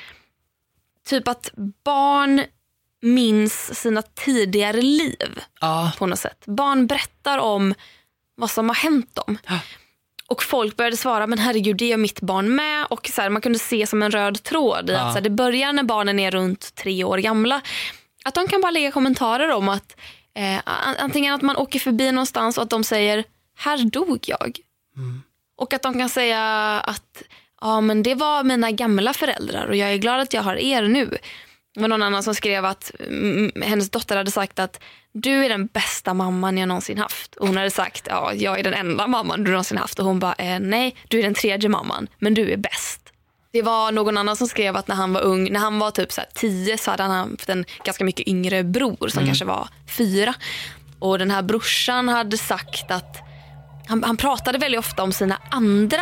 [1.10, 1.52] typ att
[1.84, 2.44] barn
[3.02, 6.44] minns sina tidigare liv Ja, på något sätt.
[6.46, 7.74] Barn berättar om
[8.36, 9.38] vad som har hänt dem.
[9.48, 9.60] Ja.
[10.28, 12.86] Och folk började svara, men herregud det gör mitt barn med.
[12.90, 15.00] Och så här, man kunde se som en röd tråd i Ja.
[15.00, 17.62] att så här, det börjar när barnen är runt tre år gamla.
[18.26, 19.96] Att de kan bara lägga kommentarer om att
[20.36, 23.24] eh, an- antingen att man åker förbi någonstans och att de säger,
[23.58, 24.60] här dog jag.
[25.58, 26.42] Och att de kan säga
[26.80, 27.24] att
[27.62, 30.82] ja, men det var mina gamla föräldrar och jag är glad att jag har er
[30.84, 31.18] nu.
[31.74, 34.80] Det var någon annan som skrev att mm, hennes dotter hade sagt att
[35.14, 37.36] du är den bästa mamman jag någonsin haft.
[37.36, 40.00] Och hon hade sagt ja, jag är den enda mamman du någonsin haft.
[40.00, 42.99] Och hon bara eh, nej, du är den tredje mamman, men du är bäst.
[43.52, 46.12] Det var någon annan som skrev att när han var ung, när han var typ
[46.12, 49.68] så här tio så hade han haft en ganska mycket yngre bror som kanske var
[49.98, 50.34] fyra.
[51.00, 53.18] Och den här brorsan hade sagt att
[53.88, 56.02] han, han pratade väldigt ofta om sina andra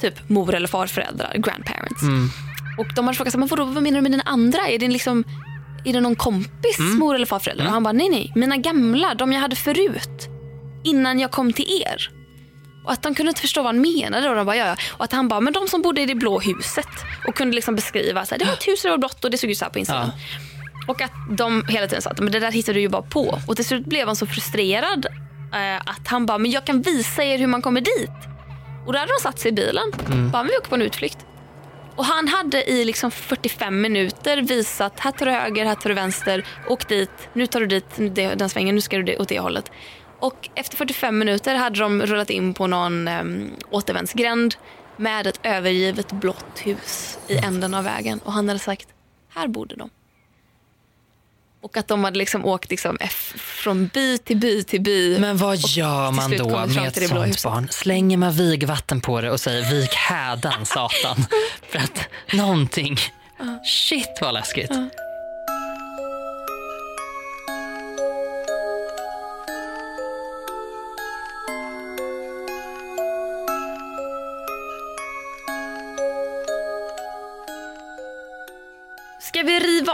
[0.00, 2.02] typ mor eller farföräldrar, grandparents.
[2.78, 4.68] Och de hade frågat men vadå, vad menar du med dina andra?
[4.68, 5.24] Är det, liksom,
[5.84, 7.66] är det någon kompis mor eller farföräldrar?
[7.66, 10.28] Och han bara, nej nej, mina gamla, de jag hade förut.
[10.84, 12.10] Innan jag kom till er.
[12.84, 14.30] Och att de kunde inte förstå vad han menade.
[14.30, 14.76] Och, de bara, ja, ja.
[14.90, 16.88] och att han bara, men de som bodde i det blå huset.
[17.28, 19.30] Och kunde liksom beskriva, så här, det var ett hus och det var blått och
[19.30, 20.10] det såg ut så här på insidan.
[20.88, 23.38] Och att de hela tiden sa att men det där hittar du ju bara på.
[23.46, 25.06] Och till slut blev han så frustrerad
[25.54, 28.10] eh, att han bara, men jag kan visa er hur man kommer dit.
[28.86, 29.84] Och då hade de satt sig i bilen.
[30.32, 31.18] Bara, men vi åker på en utflykt.
[31.96, 35.94] Och han hade i liksom 45 minuter visat, här tar du höger, här tar du
[35.94, 39.70] vänster, åk dit, nu tar du dit den svängen, nu ska du åt det hållet.
[40.24, 44.54] Och efter 45 minuter hade de rullat in på någon um, återvändsgränd
[44.96, 48.18] med ett övergivet blått hus i änden av vägen.
[48.24, 48.88] Och han hade sagt,
[49.34, 49.90] här bodde de.
[51.60, 55.18] Och att de hade liksom åkt liksom F- från by till by till by.
[55.18, 57.68] Men vad gör man då med ett sånt barn?
[57.70, 61.16] Slänger man vigvatten på det och säger vik hädan satan?
[61.70, 62.96] För att någonting...
[63.64, 64.70] Shit vad läskigt.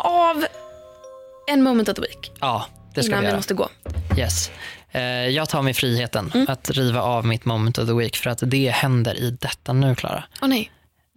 [0.01, 0.45] Av
[1.49, 3.37] en moment of the week Ja, det ska innan vi vi göra.
[3.39, 3.69] måste gå?
[4.19, 4.51] Yes.
[4.91, 6.47] Eh, Jag tar mig friheten Mm.
[6.49, 9.95] att riva av mitt moment of the week för att det händer i detta nu,
[9.95, 10.25] Klara.
[10.43, 10.71] Åh nej.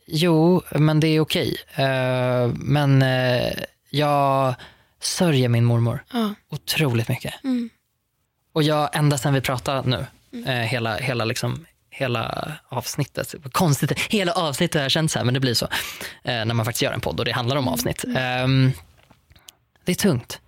[0.08, 1.56] Jo, men det är okej.
[1.76, 3.54] Eh, Men eh,
[3.90, 4.56] jag
[5.02, 6.34] sörjer min mormor Ja.
[6.50, 7.34] otroligt mycket.
[7.44, 7.70] Mm.
[8.54, 10.06] Och jag, ända sedan vi pratade nu,
[10.52, 15.40] eh, hela, hela, liksom, hela avsnittet, konstigt, hela avsnittet har känts så här, men det
[15.40, 15.66] blir så
[16.24, 18.06] eh, när man faktiskt gör en podd och det handlar om avsnitt.
[18.16, 18.72] Ehm,
[19.84, 20.40] det är tungt.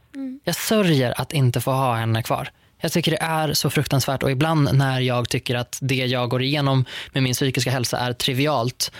[0.43, 2.49] Jag sörjer att inte få ha henne kvar.
[2.77, 6.41] Jag tycker det är så fruktansvärt och ibland när jag tycker att det jag går
[6.41, 8.91] igenom med min psykiska hälsa är trivialt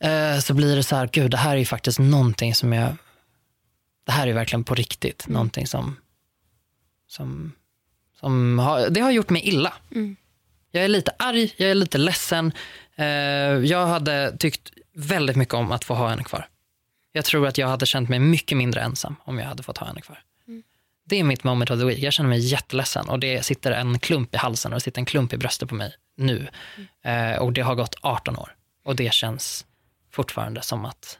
[0.00, 2.96] eh, så blir det så här, gud det här är ju faktiskt någonting som jag,
[4.06, 5.96] det här är verkligen på riktigt, någonting som,
[7.08, 7.52] som,
[8.20, 9.72] som har, det har gjort mig illa.
[10.74, 12.52] Jag är lite arg, jag är lite ledsen.
[12.96, 16.48] Eh, jag hade tyckt väldigt mycket om att få ha henne kvar.
[17.12, 19.86] Jag tror att jag hade känt mig mycket mindre ensam om jag hade fått ha
[19.86, 20.22] henne kvar.
[21.04, 21.98] Det är mitt moment of the week.
[21.98, 25.04] Jag känner mig jätteledsen och det sitter en klump i halsen och det sitter en
[25.04, 26.48] klump i bröstet på mig nu.
[27.02, 28.54] Eh, och det har gått 18 år
[28.84, 29.66] och det känns
[30.10, 31.18] fortfarande som att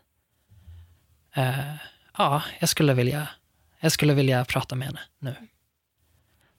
[1.37, 1.75] eh,
[2.19, 3.29] ja, jag skulle, vilja,
[3.81, 5.35] jag skulle vilja prata med henne nu.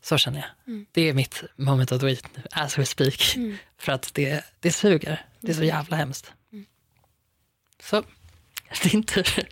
[0.04, 0.86] Så känner jag.
[0.92, 3.38] Det är mitt moment of the week nu, as we speak.
[3.78, 5.26] För att det, det suger.
[5.40, 6.34] Det är så jävla hemskt.
[7.80, 8.04] Så,
[8.84, 9.48] din tur.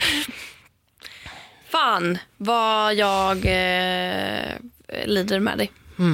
[1.66, 4.56] Fan vad jag eh,
[5.06, 5.72] lider med dig.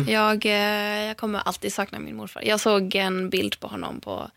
[0.07, 2.41] Jag, eh, jag kommer alltid sakna min morfar.
[2.41, 4.31] Jag såg en bild på honom på...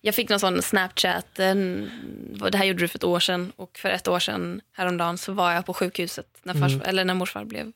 [0.00, 1.38] Jag fick någon sån Snapchat.
[1.38, 1.90] En,
[2.50, 3.52] det här gjorde du för ett år sedan.
[3.56, 7.14] Och för ett år sedan häromdagen så var jag på sjukhuset när, fars, eller när
[7.14, 7.72] morfar blev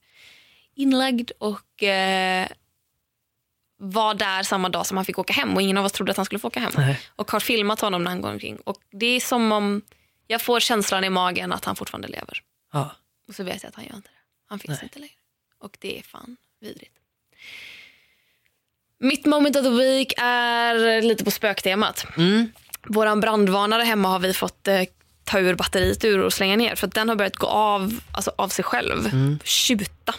[0.79, 1.31] inlagd.
[1.39, 2.49] Och eh,
[3.79, 5.55] var där samma dag som han fick åka hem.
[5.55, 6.73] Och ingen av oss trodde att han skulle få åka hem.
[6.77, 7.01] Nej.
[7.17, 8.57] Och har filmat honom när han går omkring.
[8.57, 9.83] Och det är som om
[10.27, 12.43] jag får känslan i magen att han fortfarande lever.
[12.73, 12.97] Ja.
[13.29, 14.19] Och så vet jag att han gör inte det.
[14.49, 15.15] Han finns inte längre.
[15.59, 16.95] Och det är fan vidrigt.
[18.99, 22.07] Mitt moment of the week är lite på spöktemat.
[22.17, 22.53] Mm.
[22.87, 24.83] Våran brandvarnare hemma har vi fått eh,
[25.25, 26.75] ta ur batteriet ur och slänga ner.
[26.75, 29.11] För den har börjat gå av, alltså av sig själv.
[29.45, 30.15] Tjuta.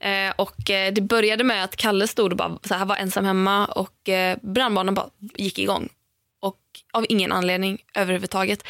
[0.00, 3.24] Eh, och eh, det började med att Kalle stod och bara, så här, var ensam
[3.24, 5.88] hemma och eh, brandvarnaren bara gick igång.
[6.40, 6.58] Och
[6.92, 8.62] av ingen anledning överhuvudtaget.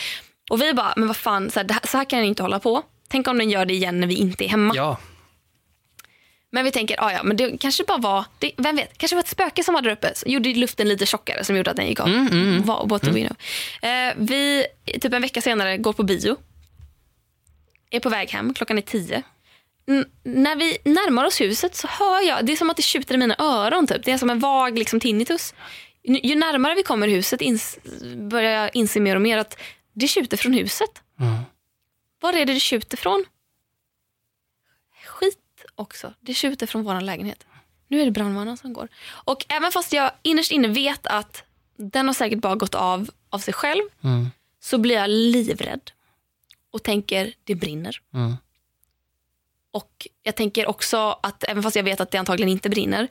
[0.50, 2.82] Och vi bara, men vad fan, så här, så här kan den inte hålla på.
[3.08, 4.72] Tänk om den gör det igen när vi inte är hemma.
[4.76, 4.96] ja,
[6.50, 9.20] Men vi tänker, ah, ja, men det kanske bara var, det, vem vet, kanske var
[9.22, 10.14] ett spöke som var där uppe.
[10.14, 12.08] Som gjorde luften lite tjockare som gjorde att den gick av.
[12.64, 13.36] Vad- what do we know?
[13.90, 14.66] Eh, vi,
[15.00, 16.36] typ en vecka senare, går på bio.
[17.90, 19.22] Är på väg hem, klockan är tio.
[20.22, 23.18] När vi närmar oss huset så hör jag, det är som att det tjuter i
[23.18, 23.86] mina öron.
[23.86, 24.04] Typ.
[24.04, 25.54] Det är som en vag liksom, tinnitus.
[26.02, 27.40] Ju närmare vi kommer huset
[28.16, 29.58] börjar jag inse mer och mer att
[29.92, 31.02] det tjuter från huset.
[32.20, 33.24] Var är det det tjuter från?
[35.06, 35.38] Skit
[35.74, 36.14] också.
[36.20, 37.46] Det tjuter från vår lägenhet.
[37.88, 38.88] Nu är det brandvarnaren som går.
[39.08, 41.42] Och även fast jag innerst inne vet att
[41.76, 44.26] den har säkert bara gått av av sig själv Mm.
[44.60, 45.90] så blir jag livrädd.
[46.70, 48.00] och tänker det brinner.
[48.14, 48.36] Mm.
[49.72, 53.08] Och jag tänker också att även fast jag vet att det antagligen inte brinner,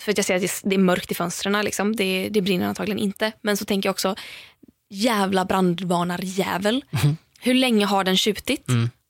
[0.00, 2.98] för att jag ser att det- är mörkt i fönstren, liksom, det, det brinner antagligen
[2.98, 3.32] inte.
[3.42, 4.14] Men så tänker jag också,
[4.90, 6.84] jävla brandvarnarjävel.
[7.40, 8.66] Hur länge har den tjutit?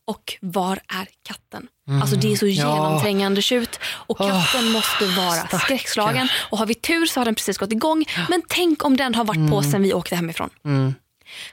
[0.06, 1.68] Och var är katten?
[2.02, 5.60] Alltså det är så genomträngande tjut och katten måste vara stackare.
[5.60, 6.28] skräckslagen.
[6.50, 8.04] Och har vi tur så har den precis gått igång.
[8.28, 10.50] Men tänk om den har varit på sen vi åkte hemifrån.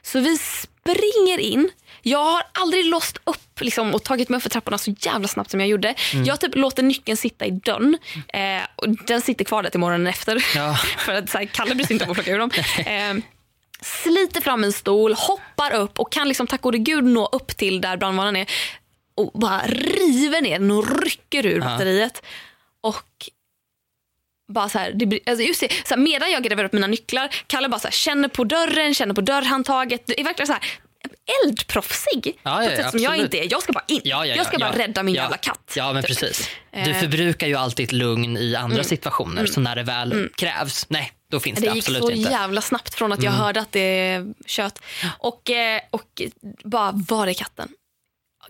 [0.01, 1.69] Så vi springer in.
[2.07, 5.51] Jag har aldrig låst upp liksom, och tagit mig upp för trapporna så jävla snabbt
[5.51, 5.95] som jag gjorde.
[6.25, 7.97] Jag typ låter nyckeln sitta i dörren.
[8.27, 10.45] Eh, och den sitter kvar där till morgonen efter.
[10.55, 10.75] Ja.
[10.97, 12.51] för att så här, Kalle bryr sig inte om att plocka ur dem.
[12.77, 13.23] Eh,
[13.81, 17.81] sliter fram en stol, hoppar upp och kan liksom tack gode gud nå upp till
[17.81, 18.49] där brandvarnaren är.
[19.15, 22.23] Och bara river ner den och rycker ur batteriet.
[22.81, 23.29] Och
[24.53, 27.29] bara så här, det alltså just det, så här, medan jag gräver upp mina nycklar,
[27.47, 30.03] Kalle bara så här, känner på dörren, känner på dörrhandtaget.
[30.05, 30.63] Det är verkligen så här
[31.43, 32.39] eldproffsig.
[32.43, 33.47] Ja, ja, på ett sätt som jag inte är.
[33.51, 34.01] Jag ska bara in.
[34.03, 35.73] Ja, ja, jag ska bara rädda min jävla katt.
[35.75, 36.19] Ja, men typ.
[36.19, 36.49] precis.
[36.71, 36.99] Du Eh.
[36.99, 41.39] förbrukar ju alltid ett lugn i andra situationer, så när det väl krävs, nej, då
[41.39, 42.31] finns det, Det gick absolut så inte.
[42.31, 44.79] jävla snabbt från att jag hörde att det kött.
[45.19, 46.21] Och, eh, och
[46.63, 47.69] bara, var är katten?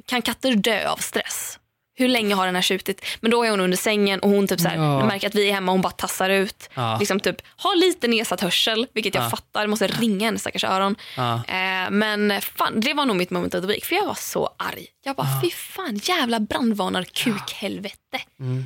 [0.06, 1.60] Kan katter dö av stress?
[2.00, 3.06] Hur länge har den här tjutit?
[3.20, 5.06] Men då är hon under sängen och hon typ så här, Ja.
[5.06, 6.70] märker att vi är hemma och hon bara tassar ut.
[6.74, 6.98] Ja.
[7.00, 9.68] Liksom typ, har lite nedsatt hörsel, vilket jag fattar.
[9.68, 10.96] Måste ringa hennes stackars öron.
[11.18, 11.34] Ja.
[11.36, 13.86] Eh, men fan, det var nog mitt moment of the week.
[13.86, 14.88] För jag var så arg.
[15.04, 18.22] Jag bara, fy fan, jävla brandvarnar kukhelvete.
[18.40, 18.66] Mm.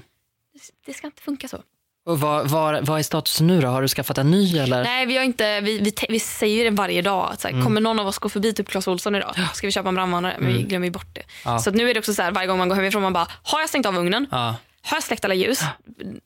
[0.85, 1.61] Det ska inte funka så.
[2.05, 3.67] Och vad, vad, vad är statusen nu då?
[3.67, 4.83] Har du skaffat en ny eller?
[4.83, 7.29] Nej, vi, har inte, vi, vi, vi säger det varje dag.
[7.33, 7.57] Att så Mm.
[7.59, 9.35] här, Kommer någon av oss gå förbi typ Clas Ohlson idag?
[9.53, 10.35] Ska vi köpa en brandvarnare?
[10.39, 11.21] Men vi glömmer ju bort det.
[11.45, 11.59] Ja.
[11.59, 13.59] Så nu är det också så här, varje gång man går hemifrån, man bara, har
[13.59, 14.27] jag stängt av ugnen?
[14.31, 14.55] Ja.
[14.81, 15.61] Har jag släckt alla ljus?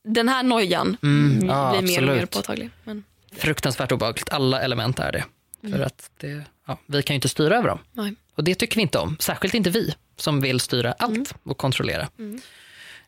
[0.03, 2.69] Den här nojan Mm, ja, blir mer och mer påtaglig.
[2.83, 3.03] Men,
[3.37, 4.29] Fruktansvärt obehagligt.
[4.29, 5.25] Alla element är det.
[5.71, 7.79] För att det, ja, vi kan ju inte styra över dem.
[7.91, 8.15] nej.
[8.35, 9.17] Och det tycker vi inte om.
[9.19, 12.07] Särskilt inte vi som vill styra allt och kontrollera.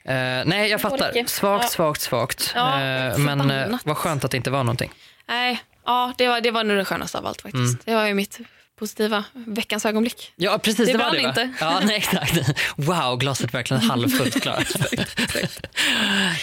[0.07, 1.11] Eh, nej, jag fattar.
[1.27, 1.69] Svagt, Ja.
[1.69, 2.51] svagt, svagt.
[2.55, 4.91] Ja, Eh, men eh, vad skönt att det inte var någonting.
[5.27, 5.59] nej.
[5.85, 7.63] Ja, det var, det var nog det skönaste av allt faktiskt.
[7.63, 7.77] Mm.
[7.85, 8.39] Det var ju mitt
[8.79, 10.33] positiva veckans ögonblick.
[10.35, 10.85] Ja, precis.
[10.85, 11.53] Det Det, var brann det, inte.
[11.59, 12.33] Ja, nej, exakt.
[12.75, 14.67] Wow, glaset verkligen halvfullt klart.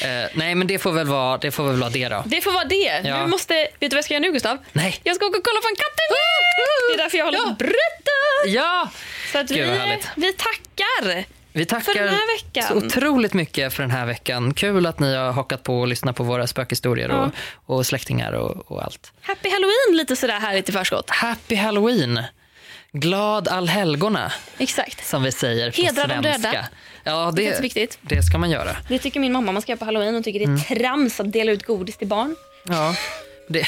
[0.03, 2.23] Eh, nej, men det får väl vara det, får väl vara det då.
[2.27, 3.01] Det får vara det.
[3.05, 3.19] Ja.
[3.19, 4.59] Du måste, vet du vad jag ska göra nu Gustav?
[4.73, 5.01] Nej.
[5.05, 6.25] Jag ska åka och kolla på en kattunge!
[6.89, 8.47] Det är därför jag håller på att berätta.
[8.47, 8.91] Ja,
[9.33, 11.25] Så att Gud, vi, vi tackar.
[11.55, 14.55] Vi tackar så otroligt mycket för den här veckan.
[14.55, 17.29] Kul att ni har hakat på och lyssnat på våra spökhistorier och,
[17.67, 19.13] och släktingar och, och allt.
[19.21, 21.11] Happy Halloween lite sådär härligt i förskott.
[21.11, 22.21] Happy Halloween!
[22.93, 25.07] Glad allhelgona, Exakt.
[25.07, 26.51] som vi säger på Hedra de svenska.
[26.51, 26.67] döda.
[27.05, 27.99] Ja, Det är det, så viktigt.
[28.01, 28.77] det ska man göra.
[28.89, 30.15] Det tycker min mamma man ska göra på Halloween.
[30.15, 30.61] Hon tycker det är Mm.
[30.61, 32.37] trams att dela ut godis till barn.
[32.69, 32.95] Ja,
[33.47, 33.67] det,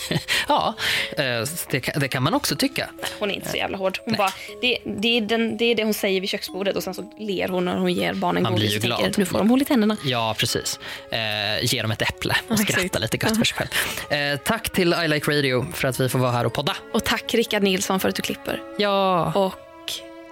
[0.48, 0.74] ja
[1.16, 1.24] eh,
[1.70, 2.90] det, kan, det kan man också tycka.
[3.18, 3.98] Hon är inte så jävla hård.
[4.04, 6.94] Hon bara, det, det, är den, det är det hon säger vid köksbordet och sen
[6.94, 9.18] så ler hon när hon ger barnen Man blir godis ju och tänker glad.
[9.18, 9.96] nu får de hål i tänderna.
[10.04, 10.78] Ja, precis.
[11.10, 14.12] Eh, ge dem ett äpple och Ja, skratta lite gött för sig själv.
[14.20, 16.76] Eh, tack till I Like Radio för att vi får vara här och podda.
[16.94, 18.60] Och tack Rickard Nilsson för att du klipper.
[18.78, 19.54] Ja, Och,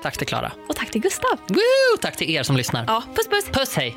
[0.02, 0.52] tack till Klara.
[0.68, 1.38] och tack till Gustav.
[1.48, 1.96] Woo!
[2.00, 2.84] Tack till er som lyssnar.
[2.86, 3.44] Ja, puss puss.
[3.52, 3.96] Puss, hej!